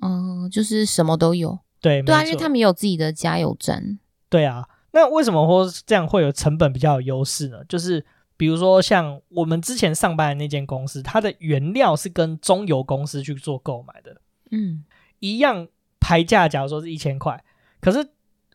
[0.00, 1.58] 嗯，就是什么都有。
[1.80, 3.98] 对，对啊，因为他们有自己的加油站。
[4.30, 7.58] 对啊，那为什么说这样会有成本比较有优势呢？
[7.68, 8.04] 就是
[8.42, 14.20] 比如说像我们之前上班的那间公司，它的原料是跟中油公司去做购买的。
[14.50, 14.82] 嗯，
[15.20, 15.68] 一样
[16.00, 17.40] 牌价，假如说是一千块，
[17.80, 18.04] 可是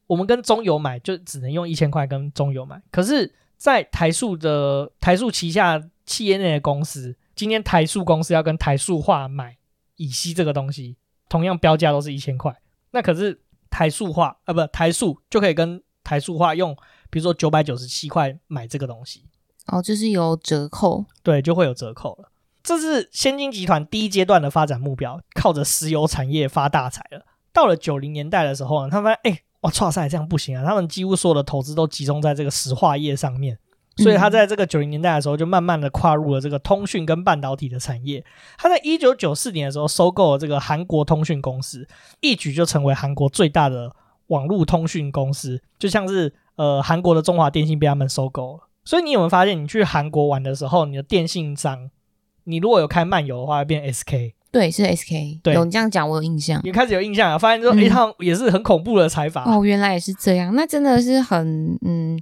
[0.06, 3.34] 我们跟中油买就只能用一千块跟中油买，可是。
[3.58, 9.58] 在台塑的台塑旗下企业内的公司，今天台塑公司要跟台塑化买
[9.96, 10.96] 乙烯这个东西，
[11.28, 12.56] 同样标价都是一千块，
[12.92, 16.78] 那可是台塑化啊，不台塑就可以跟台塑化用，
[17.10, 19.26] 比如说九百九十七块买这个东西，
[19.68, 22.32] 哦，就是有折扣，对，就会有折扣了。
[22.64, 27.26] 这是先进集团第一阶段的发展目标，靠着石油产业发大财了。
[27.54, 29.42] 到了九零年代的时候呢，他们发现哎。
[29.62, 30.64] 哇，创赛这样不行啊！
[30.64, 33.58] 他们几乎所有的投资都集中在这个石化业上面，
[33.98, 38.24] 所以他在这个九零年代的时候就慢慢的跨入了这个通讯跟半导体的产业。
[38.56, 41.88] 他在一九九四年的时候收购了这个韩国通讯公司，
[42.20, 43.92] 一举就成为韩国最大的
[44.28, 48.67] 网络通讯公司，就像是呃韩国的中华电信被他们收购了。
[48.88, 51.90] 所以你有没有发现，你去韩国玩的时候，你的电信商，
[52.46, 54.32] 你如果有开漫游的话，会变 SK。
[54.50, 55.42] 对，是 SK。
[55.44, 56.62] 对，有你这样讲，我有印象。
[56.64, 57.38] 你开始有印象啊？
[57.38, 59.44] 发现说，一趟也是很恐怖的财阀。
[59.44, 60.56] 哦，原来也是这样。
[60.56, 62.18] 那真的是很，嗯，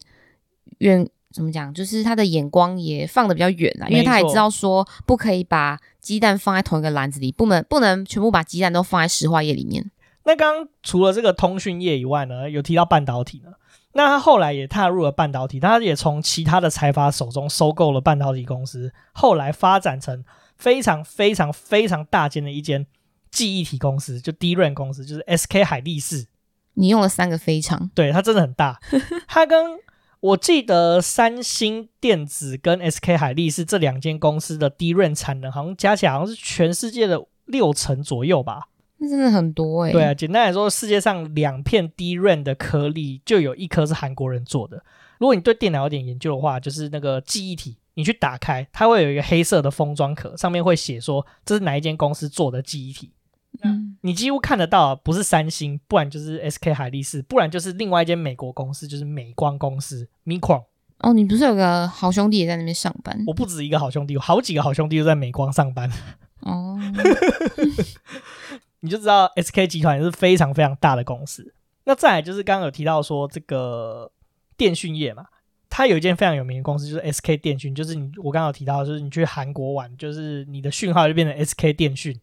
[0.79, 1.71] 远怎么讲？
[1.71, 9.91] 就是他的眼光也放的比较远啊，因为他也知道说，不可以把鸡蛋放在同一个篮子里，不能不能全部把鸡蛋都放在石化业里面。
[10.23, 13.51] 那刚刚除了这个通讯业以外呢，有提到半导体呢。
[13.95, 20.23] 那他后来也踏入了半导体，他也从其他的财阀手中收购了半导体公司，后来发展成。
[20.57, 22.87] 非常非常非常大间的一间
[23.29, 26.27] 记忆体公司，就 DRAM 公司，就是 SK 海力士。
[26.75, 28.79] 你用了三个非常，对，它真的很大。
[29.27, 29.77] 它跟
[30.21, 38.69] 我记得三星电子跟 SK 海力士这两间公司的 DRAM 产能，好像加起来好像是全世界的六成左右吧。
[39.05, 39.93] 那真的很多哎、欸。
[39.93, 44.83] 对啊，简单来说，世界上两片 DRAM 的颗粒就有一颗是韩国人做的。
[45.19, 47.77] 如果你对电脑有点研究的话，就是那个记忆体。
[47.97, 53.09] 你去打开，它会有一个黑色的封装壳，上面会写说这是哪一间公司做的记忆体。
[53.61, 60.65] 嗯，你几乎看得到，不是三星，不然就是 SK 海力士，不然就是另外一间美国公司，就是美光公司 Micron。
[60.99, 63.17] 哦，你不是有个好兄弟也在那边上班？
[63.27, 65.89] 我不止一个好兄弟，有好几个好兄弟都在美光上班。
[66.41, 66.77] 哦，
[68.85, 71.53] 你就知道 SK 集团也是非常非常大的公司。
[71.85, 74.11] 那再来就是刚刚有提到说这个
[74.55, 75.25] 电讯业嘛。
[75.67, 82.17] 它有一间非常有名的公司，就是 SK 电讯，就是你我刚刚有提到，就是你去韩国玩，就是你的讯号就变成 SK 电讯，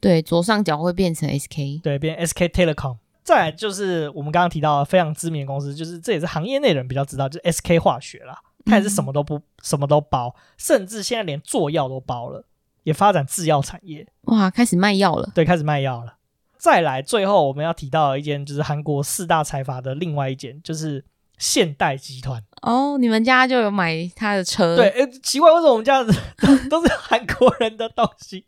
[0.00, 2.96] 对，左上角会变成 SK，对，变 SK Telecom。
[3.22, 12.46] 再来就是我们刚刚提到的非常知名的公司，就是这也是行业内人比较知道，就是 SK 化学啦，它也是什么都不、嗯、什么都包，甚至现在连做药都包了，
[12.84, 16.14] 也发展制药产业，哇，开始卖药了，对，开始卖药了。
[16.56, 21.04] 再来，最后我们要提到的一间，就是韩国四大财阀的另外一间，就是。
[21.36, 24.76] 现代集团哦，你们家就有买他的车？
[24.76, 26.14] 对，诶，奇怪，为什么我们家的
[26.70, 28.44] 都是韩国人的东西？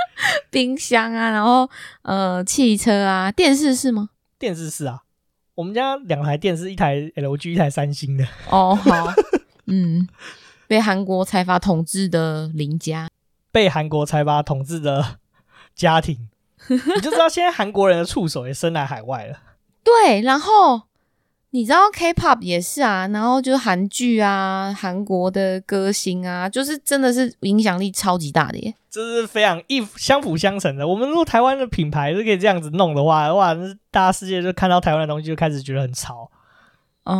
[0.52, 1.68] 冰箱啊，然后
[2.02, 4.10] 呃，汽车啊，电视是吗？
[4.38, 5.00] 电视是啊，
[5.54, 8.24] 我们家两台电视，一台 LG，一台三星的。
[8.50, 8.92] 哦，好，
[9.64, 10.06] 嗯，
[10.68, 13.08] 被韩国财阀统治的邻家，
[13.56, 15.16] 被韩国财阀统治的
[15.74, 16.28] 家庭。
[16.68, 19.38] 你就知道现在韩国人的触手也伸来海外了。
[19.82, 20.82] 对，然后
[21.50, 28.74] 你知道 K-pop 也是啊，然后就是韩剧啊，韩国的歌星啊，就是真的是影响力超级大的耶。
[28.90, 30.86] 这是非常一相辅相成的。
[30.86, 36.30] 我们如果台湾的品牌是可以这样子弄的话，哇，那大家世界就看到台湾的东西就开始觉得很潮。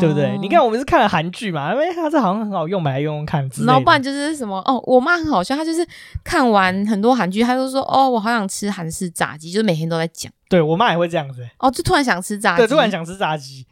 [0.01, 0.35] 对不对？
[0.35, 3.49] 哦、你看，我们是看了韩剧嘛，因为它这好像很好用，买来用用看。
[3.59, 5.87] 老板就是什么哦，我妈很好笑，她就是
[6.25, 10.33] 看完很多韩剧，她就说哦，我好想吃韩式炸鸡，就是每天都在讲。
[10.49, 11.49] 对，我妈也会这样子。
[11.61, 12.63] 哦，就突然想吃炸鸡。
[12.63, 13.65] 对，突然想吃炸鸡。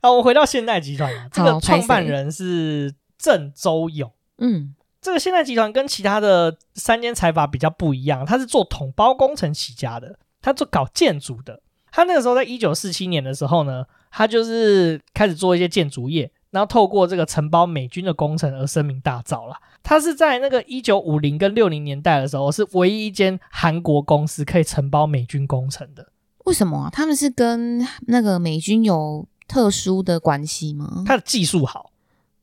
[0.00, 4.10] 好， 我回到现代集团啊， 这个创办人是郑周永。
[4.38, 11.60] 嗯，这个现代集团跟其他的三间财阀比较不一样，他是做统包工程起家的，他做搞建筑的。
[11.90, 13.84] 他那个时候在一九四七年的时候呢。
[14.14, 19.56] 他就是开始做一些建筑业，然后透过这个承包美军的工程而声名大噪了。
[19.82, 26.06] 他是在那个一九五零跟六零年代的时候，是唯一一间韩国公司可以承包美军工程的。
[26.44, 26.90] 为什么啊？
[26.92, 31.02] 他们是跟那个美军有特殊的关系吗？
[31.06, 31.90] 他的技术好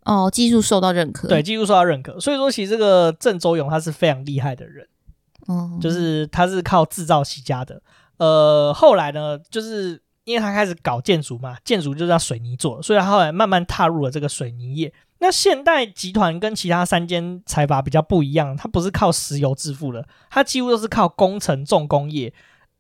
[0.05, 1.27] 哦，技术受到认可。
[1.27, 2.19] 对，技术受到认可。
[2.19, 4.87] 所以说，其实这个郑周永他是非常厉害的人。
[5.45, 7.81] 哦，就是他是靠制造起家的。
[8.17, 10.01] 呃，后来呢，就是。
[10.23, 14.93] 因为他开始搞建筑嘛，建筑就是要水泥做，所以他后来慢慢踏入了这个水泥业。
[15.19, 22.33] 那现代集团跟其他三间财阀比较不一样，它不是靠石油致富的，它几乎都是靠工程重工业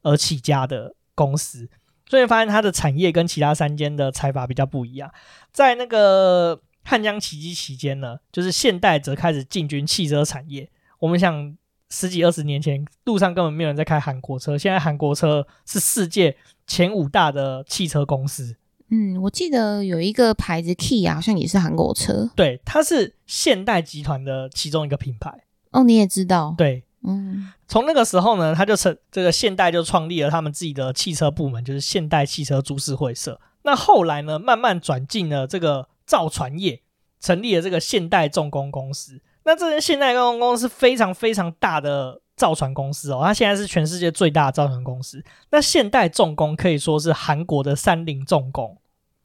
[0.03, 1.69] 而起家的公司。
[2.07, 5.11] 所以发现它的产业跟其他三间的财阀比较不一样。
[5.51, 10.69] 在那个汉江奇迹期间呢，就是现代则开始进军汽车产业。
[10.99, 11.55] 我们想。
[11.89, 14.57] 十几二十年前，路上根本没有人在开韩国车。
[14.57, 18.55] 现在韩国车是世界前五大的汽车公司。
[18.89, 22.29] 嗯，我记得有一个牌子 Kia 好像也是韩国车。
[22.35, 25.45] 对，它是现代集团的其中一个品牌。
[25.71, 26.55] 哦，你也知道？
[26.57, 27.51] 对，嗯。
[27.67, 33.39] 从那个时候呢，他就成这个现代就创立了他们自己的汽车部门，就是现代汽车株式会社。
[33.61, 36.81] 那后来呢，慢慢转进了这个造船业，
[37.19, 39.21] 成立了这个现代重工公司。
[39.43, 45.23] 那这间现代重工公司是非常非常大的造船公司哦，它现在是全世界最大的造船公司。
[45.51, 48.77] 那现代重工可以说是韩国的三菱重工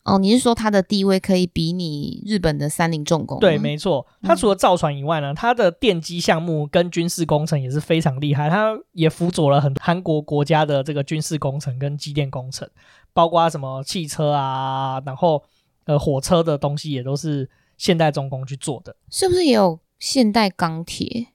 [0.04, 0.18] 哦。
[0.18, 3.38] 你是说它的地位可以比拟日本的三菱重工？
[3.38, 4.06] 对，没错。
[4.22, 8.48] 它除了造船以外呢，它的电机项目跟军事工程也是非常厉害。
[8.48, 12.68] 它也辅佐了很韩国国家的这个军事工程跟机电工程，
[13.12, 15.42] 包括什么汽车啊，然后
[15.84, 18.96] 呃火车的东西也都是现代重工去做的。
[19.10, 19.78] 是不是也有？
[19.98, 21.28] 现代钢铁，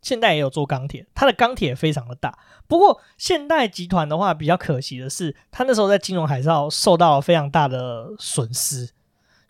[0.00, 2.38] 现代也有做钢铁，它的钢铁也非常的大。
[2.66, 8.90] 不过现代集团的话，比较可惜的是，它那时候在金融海啸受到了非常大的损失，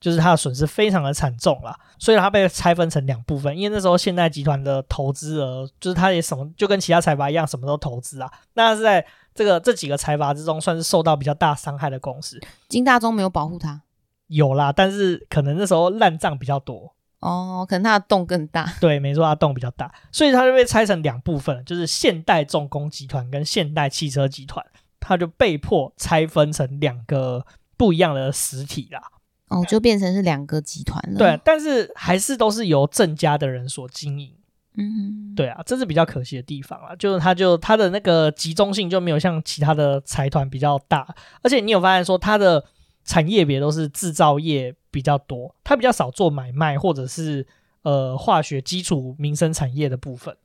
[0.01, 1.79] 就是它的损失非常的惨重啦。
[1.99, 3.57] 所以它被拆分成两部分。
[3.57, 8.31] 因为那时候现代集团的投资额，就是它也什么就跟其他财阀一样，什么都投资啊。
[8.55, 12.41] 那是在这个这几个财阀之中，算是受到比较大伤害的公司。
[12.69, 13.83] 金大中没有保护它，
[14.27, 16.95] 有啦，但是可能那时候烂账比较多。
[17.23, 18.71] 哦，可能它的洞更大。
[18.81, 24.65] 对，没错，它洞比较大，所以它就被拆成两部分，就是现代重工集团跟现代汽车集团，
[24.99, 29.01] 它就被迫拆分成两个不一样的实体啦。
[29.49, 31.17] 哦，就变成是两个集团了。
[31.17, 34.35] 对，但是还是都是由郑家的人所经营。
[34.77, 41.07] 嗯哼，对啊，这是比较可惜的地方啊，就是它就它的那个集中性就没有像其他的财团比较大，
[41.43, 42.65] 而且你有发现说它的。
[43.05, 47.47] 产业别都是制造业比较多，它比较少做买卖或者是
[47.83, 50.37] 呃化学基础民生产业的部分。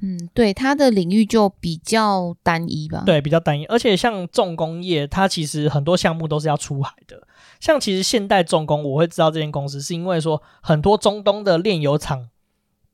[0.00, 3.02] 嗯，对，它的领域就比较单一吧。
[3.04, 7.28] 对，比较单一，而且像重工业，它其实很多项目都是要出海的。
[7.60, 12.30] 像其实现代重工，我会知道这间公司，是因为说很多中东的炼油厂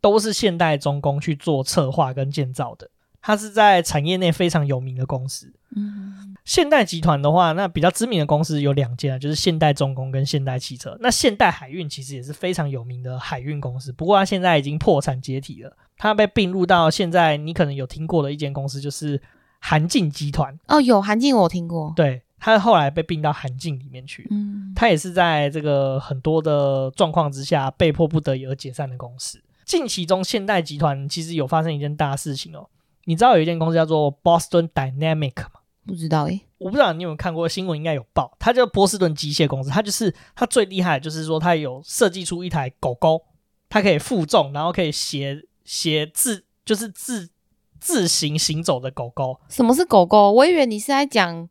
[0.00, 2.90] 都是现代重工去做策划跟建造的，
[3.20, 5.52] 它是在产业内非常有名的公司。
[5.76, 6.36] 嗯。
[6.44, 10.96] 现代集团的话，那比较知名的公司有两间，就是现代重工跟现代汽车。
[11.00, 15.76] 那现代海运其实也是非常有名的海运公司，不过它现在已经破产解体了。
[15.98, 19.20] 它被并入到现在你可能有听过的一间公司，就是
[19.58, 20.58] 韩进集团。
[20.68, 21.92] 哦，有韩进，我听过。
[21.94, 24.26] 对，它后来被并到韩进里面去。
[24.30, 29.42] 嗯，它也是在这个很多的状况之下，被迫不得已而解散的公司。
[29.66, 32.66] 近期中，现代集团其实有发生一件大事情哦。
[33.08, 35.60] 你知道有一间公司叫做 Boston Dynamic 吗？
[35.86, 38.36] 不知道诶、欸，我不知道你有没有看过新闻，应该有报。
[38.38, 43.22] 它叫波士顿机械公司，它就是它最厉害的就是说它有设计出一台狗狗，
[43.70, 47.30] 它可以负重，然后可以斜斜自就是自
[47.80, 49.40] 自行行走的狗狗。
[49.48, 50.30] 什么是狗狗？
[50.30, 51.48] 我以为你是在讲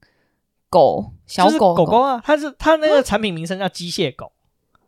[0.69, 4.32] 狗小狗狗狗啊，它是它那个产品名称叫机械狗。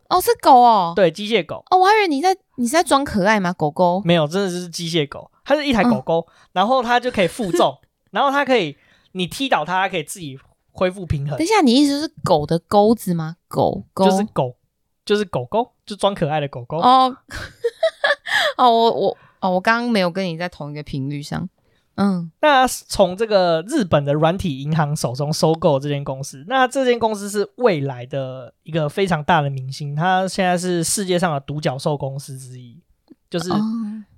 [0.10, 1.64] 哦，是狗哦，对，机械狗。
[1.72, 3.52] 哦，我还以为你在你是在装可爱吗？
[3.54, 5.32] 狗狗没有，真的就是机械狗。
[5.50, 7.76] 它是一台狗狗，嗯、然后它就可以负重。
[8.12, 8.78] 然后它可以
[9.14, 10.38] 你踢倒它，它可以自己
[10.72, 11.36] 恢复平衡。
[11.40, 13.38] 等一下，你意思是狗的钩子吗？
[13.48, 14.56] 狗狗就是狗，
[15.04, 16.78] 就是狗狗，就装可爱的狗狗。
[16.78, 17.18] 哦，
[18.58, 21.50] 哦，我我哦，我刚刚没有跟你在同一个频率上。
[21.96, 32.80] 嗯，那从这个日本的软体银行手中收购这间公司，那这间公司是未来的一个非常大的明星，它现在是世界上的独角兽公司之一，
[33.30, 33.60] 就是、哦、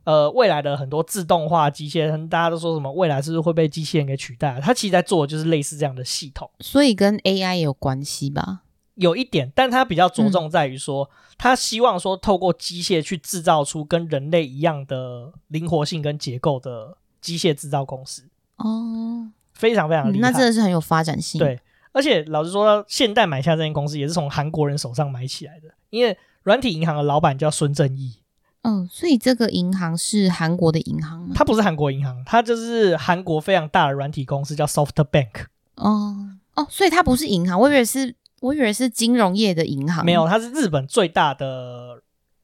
[0.04, 4.60] 呃未来的很多自动化机械人，大家都说什么未来是不是会被机器人给取代？
[4.62, 8.62] 它其实在做的就是类似这样的系统，所以跟 AI 有关系吧？
[8.96, 16.98] 有一点，但它比较着重在于说，它、嗯、希望说透过机械去制造出跟人类一样的灵活性跟结构的。
[17.22, 18.24] 机械制造公司
[18.56, 21.38] 哦，非常非常厉害、嗯，那真的是很有发展性。
[21.38, 21.60] 对，
[21.92, 28.16] 而且老实说，现代买下这间公司也是从韩国人手上买起来的，因为软体银行的老板叫孙正义。
[28.64, 31.34] 嗯，所以这个银行是韩国的银行吗？
[31.36, 35.46] 它不是韩国银行，它就是韩国非常大的软体公司，叫 SoftBank。
[35.76, 36.16] 哦
[36.56, 40.06] 哦，所以它不是银行，我以为是，我以为是金融业的银行。
[40.06, 42.02] 没有，它是日本最大的。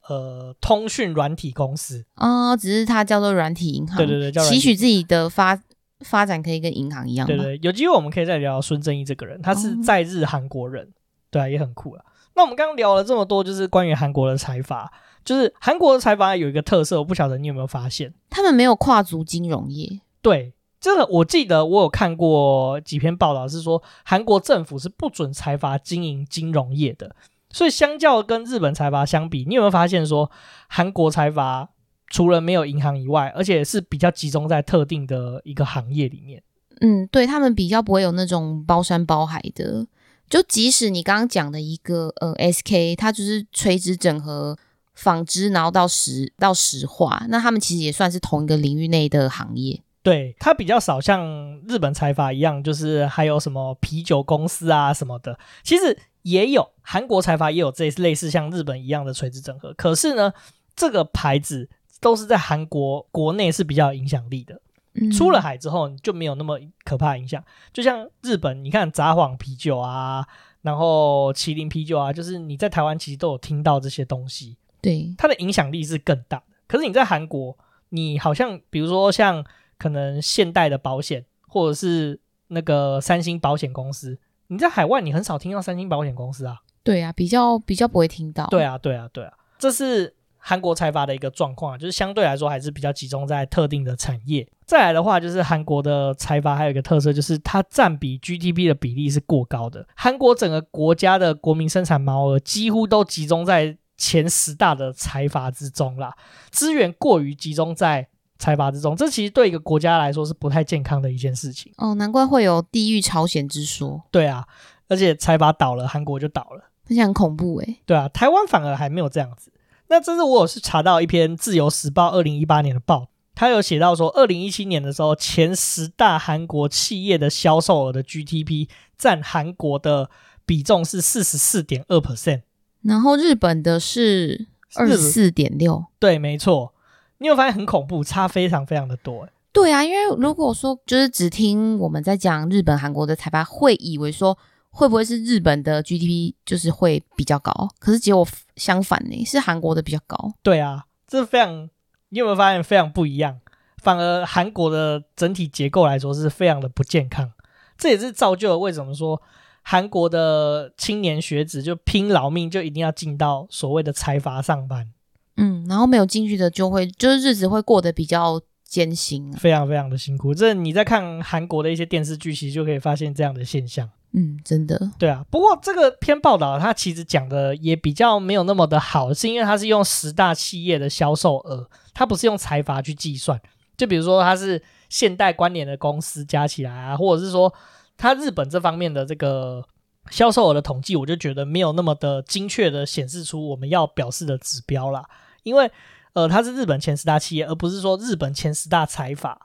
[0.09, 3.97] 呃，通讯软体公司哦，只是它叫做软体银行。
[3.97, 5.61] 对对对，叫期许自己的发
[5.99, 7.27] 发展可以跟银行一样。
[7.27, 10.93] 对，对对，有机会我们可以再聊孙正义这个人，他是在日韩国人，哦、
[11.29, 12.05] 对啊，也很酷啊。
[12.37, 14.93] 那我们刚刚聊了这么多，就是关于韩国的财阀，
[15.25, 20.01] 就是韩国的财阀有一个特色，我不晓得你有没有发现，他们没有跨足金融业。
[20.21, 27.15] 对，这个我记得我有看过几篇报道，是说韩国政府是不准财阀经营金融业的。
[27.49, 30.29] 所以，相较跟日本财阀相比，你有没有发现说，
[30.67, 31.69] 韩国财阀
[32.07, 36.43] 除了没有银行以外，而且是比较集中在特定的一个行业里面？
[36.81, 39.87] 嗯，对，他们比较不会有那种包山包海的。
[40.29, 44.57] 就即使你刚刚讲的一个呃 SK，它就是垂直整合
[44.93, 49.81] 纺织，然后到石到石化，那他们其实也算是同一个领域内的行业。
[50.03, 55.39] 对，它比较少像日本财阀一样，就是还有什么啤酒公司啊什么的。
[55.63, 55.97] 其实。
[56.23, 60.33] 也有韩国财阀也有这类似像日本一样的垂直整合，可是呢，
[60.75, 61.69] 这个牌子
[62.01, 64.59] 都是在韩国国内是比较有影响力的，
[64.99, 67.43] 嗯、出了海之后就没有那么可怕影响。
[67.71, 70.25] 就像日本，你看札幌啤酒啊，
[70.61, 76.43] 然后麒麟啤酒啊，就是你在台湾其实都有听到这些东西，对，它的影响力是更大的。
[76.67, 77.57] 可是你在韩国，
[77.89, 79.45] 你好像比如说像
[79.77, 84.19] 可能现代的保险，或者是那个三星保险公司。
[84.47, 86.61] 你在海外，你很少听到三星保险公司啊。
[86.83, 88.47] 对啊，比较比较不会听到。
[88.47, 90.15] 对啊，对啊，对啊，这是
[90.49, 94.47] 韩国财阀的一个状况，就是相对来说还是比较集中在特定的产业。
[94.65, 99.85] 再来的话，就是韩国的财阀还有一个特色，就是它占比 GDP 的比例是过高的。
[99.93, 106.15] 韩国整个国家的国民生产毛额几乎都集中在前十大的财阀之中啦，
[106.49, 108.07] 资源过于集中在。
[108.39, 111.73] 财阀之中，这其实对一个国家来说是不太健康的一件事情。
[111.77, 114.03] 哦，难怪会有地狱朝鲜之说。
[114.11, 114.45] 对啊，
[114.87, 117.81] 而且财阀倒了，韩国就倒了，而且很恐怖诶。
[117.87, 119.51] 对啊，台湾反而还没有这样子。
[119.89, 128.67] 那这是我有是查到一篇《自由时报》二零一八年的报，他有写到说，二零一七年的时候，前十大韩国企业的销售额的 GDP
[128.97, 130.09] 占韩国的
[130.45, 132.41] 比重是四十四点二 percent，
[132.81, 135.85] 然后日本的是二十四点六。
[135.99, 136.73] 对，没错。
[137.19, 139.31] 你有发现很恐怖，差非常非常的多诶。
[139.51, 144.37] 对啊，因为如果说就是只听我们在讲日本、韩国的财报，会以为说
[144.69, 148.27] 会不会是日本的 GDP 就是会比较高，可是结果
[148.57, 150.33] 相反呢，是韩国的比较高。
[150.43, 151.69] 对啊，这非常，
[152.09, 153.39] 你有没有发现非常不一样？
[153.81, 157.31] 反而韩国的整体结构来说是非常的不健康，
[157.77, 159.21] 这也是造就了为什么说
[159.61, 164.91] 韩国的青年学子就拼老命就一定要进到所谓的财阀上班。
[165.37, 170.33] 嗯，然后没有进去的就会，就是日子会过得比较艰辛，非常非常的辛苦。
[170.33, 173.87] 这你在看韩国的一些电视剧，其实就可以发现这样的现象。
[174.13, 174.91] 嗯，真的。
[174.97, 183.39] 对啊，不过这个篇报道它其实讲的也比较没有那么的好，是因为它是用十大企业的销售额，它不是用财阀去计算。
[183.75, 187.53] 就比如说它是现代关联的公司加起来啊，或者是说
[187.95, 189.63] 它日本这方面的这个
[190.09, 195.07] 销售额的统计，我就觉得没有那么的精确的显示出我们要表示的指标啦。
[195.43, 195.69] 因为，
[196.13, 199.39] 呃，它是日本前十大企业，而不是说日本前十大财阀。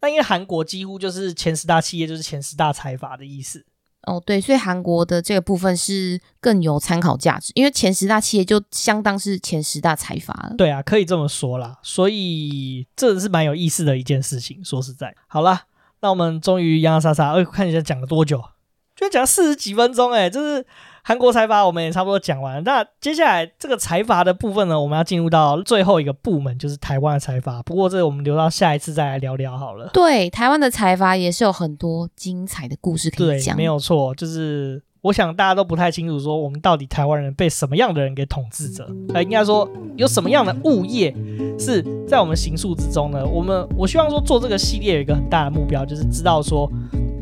[0.00, 3.64] 那因为韩国几乎就是前十大企业，就是前十大财阀的意思。
[4.08, 10.54] 哦，对，所以韩国的这个部分是更有参考价值，因为前十大企业就相当是前十大财阀了。
[10.56, 11.78] 对啊，可以这么说啦。
[11.82, 14.64] 所以这是蛮有意思的一件事情。
[14.64, 15.64] 说实在，好啦，
[16.00, 18.42] 那我们终于洋洋洒洒，哎，看一下讲了多久？
[18.96, 20.66] 就讲了四十几分钟，哎，就是
[21.08, 22.60] 韩国财阀我们也差不多讲完了。
[22.60, 27.62] 那接下来这个财阀的部分呢，我们要进入到最后一个部门，就是台湾的财阀。
[27.62, 29.88] 不过这个我们留到下一次再来聊聊好了。
[29.94, 33.56] 对，台湾的财阀也是有很多精彩的故事可以讲。
[33.56, 34.82] 对，没有错，就是。
[35.00, 38.84] 我想大家都不太清楚，说我们到底台湾人被什么样的人给统治着？
[39.14, 41.14] 呃，应该说有什么样的物业
[41.56, 43.24] 是在我们刑诉之中呢？
[43.24, 46.68] 我们我希望说做这个系列有一个很大的目标，就是知道说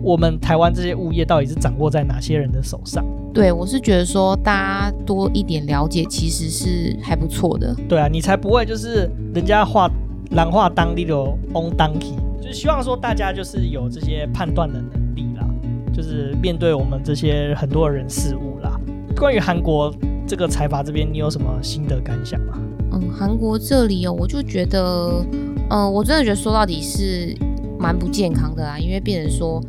[0.07, 3.05] 我们台湾这些物业到底是掌握在哪些人的手上。
[3.35, 7.75] 对，我是觉得说大家多一点了解，其实是还不错的。
[7.89, 9.91] 对啊，你才不会就是人家话
[10.31, 11.13] 人话当地的
[11.53, 15.45] on donkey，就是希望说大家就是有这些判断的能力啦。
[15.93, 18.79] 就是面对我们这些很多人事物啦。
[19.17, 19.93] 关于韩国
[20.25, 22.57] 这个财阀这边，你有什么心得感想吗？
[22.93, 25.25] 嗯，韩国这里哦，我就觉得，
[25.69, 27.35] 嗯，我真的觉得说到底是
[27.79, 29.63] 蛮不健康的啊，因为变成说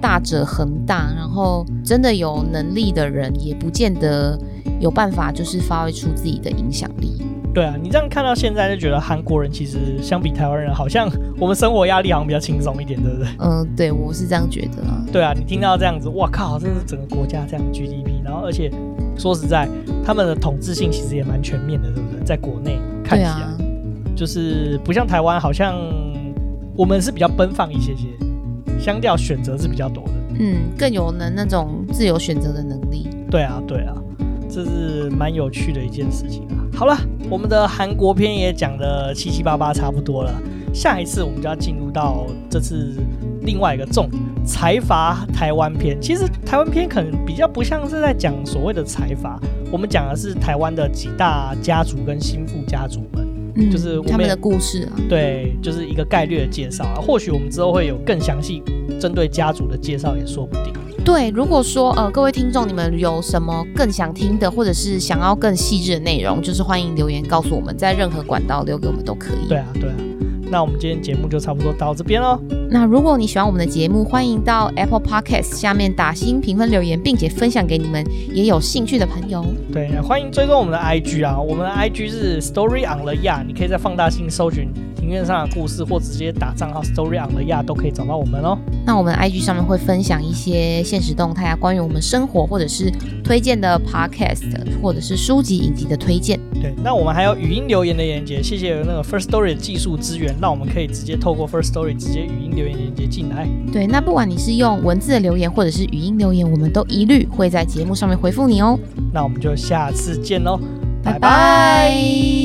[0.00, 4.38] 大者恒大，然后真的有能力的人也不见得
[4.80, 7.22] 有办法，就是发挥出自己的影响力。
[7.54, 11.08] 对啊，你这样看到现在就觉得韩国人其实相比台湾人，好像
[11.38, 13.28] 我们生活压力好像比较轻松一点，对不对？
[13.38, 15.04] 嗯，对，我是这样觉得啊。
[15.12, 18.68] 对啊，你听到这样子，哇靠，这是整个国家这样 GDP，然后而且
[19.16, 19.68] 说实在，
[20.04, 22.24] 他们的统治性其实也蛮全面的，对不对？
[22.24, 23.56] 在国内看起来，啊、
[24.16, 25.76] 就是不像台湾，好像
[26.76, 28.08] 我们是比较奔放一些些，
[28.80, 30.12] 相调选择是比较多的。
[30.40, 33.08] 嗯，更有能那种自由选择的能力。
[33.30, 33.94] 对啊，对啊，
[34.48, 36.58] 这是蛮有趣的一件事情啊。
[36.74, 36.96] 好了，
[37.30, 40.34] 我们的韩国片也讲的七七八八差不多了，
[40.72, 42.96] 下一次我们就要进入到这次
[43.42, 45.96] 另外一个重点——财阀台湾片。
[46.00, 49.38] 其实台湾片可能比较不像是在讲所谓的财阀，
[49.70, 53.24] 我们讲的是台湾的几大家族跟心腹家族们，
[53.54, 54.92] 嗯、就是他们的故事啊。
[55.08, 57.00] 对，就是一个概略的介绍啊。
[57.00, 58.62] 或许我们之后会有更详细
[59.00, 60.72] 针对家族的介绍，也说不定。
[61.04, 69.48] 对，如果说呃各位听众你们有什么更想听的，或者是想要更细致的内容，就是欢迎留言告诉我们，在任何管道留给我们都可以。
[69.48, 69.96] 对啊，对啊。
[70.50, 72.40] 那我们今天节目就差不多到这边喽。
[72.70, 79.44] 那如果你喜欢我们的节目，欢迎到 Apple Podcast 下面打新评分留言，并且分享给你们也有兴趣的朋友。
[79.72, 84.68] 对，欢迎追踪我们的 IG 啊，我们的 IG 是 Story on the Yard，你可以在放大镜搜寻。
[85.04, 88.58] 庭院上的故事，或直接打账号 Story on the Yard 都可以找到我们哦。
[88.86, 92.90] 那我们 IG 上面会分享一些现实动态啊，关于我们生活或者是
[93.22, 94.42] 推荐的 Podcast
[94.82, 96.40] 或者是书籍影集的推荐。
[96.54, 103.46] 对，那我们还有语音留言的连接，谢谢有那个 First Story 的技术支援，让我们可以直接透过 First Story 直接语音留言连接进来。
[103.70, 108.78] 对，那不管你是用文字的留言或者是语音留言，我们都一律会在节目上面回复你哦。
[109.12, 110.58] 那我们就下次见喽，
[111.02, 111.18] 拜拜。
[111.18, 112.43] 拜拜。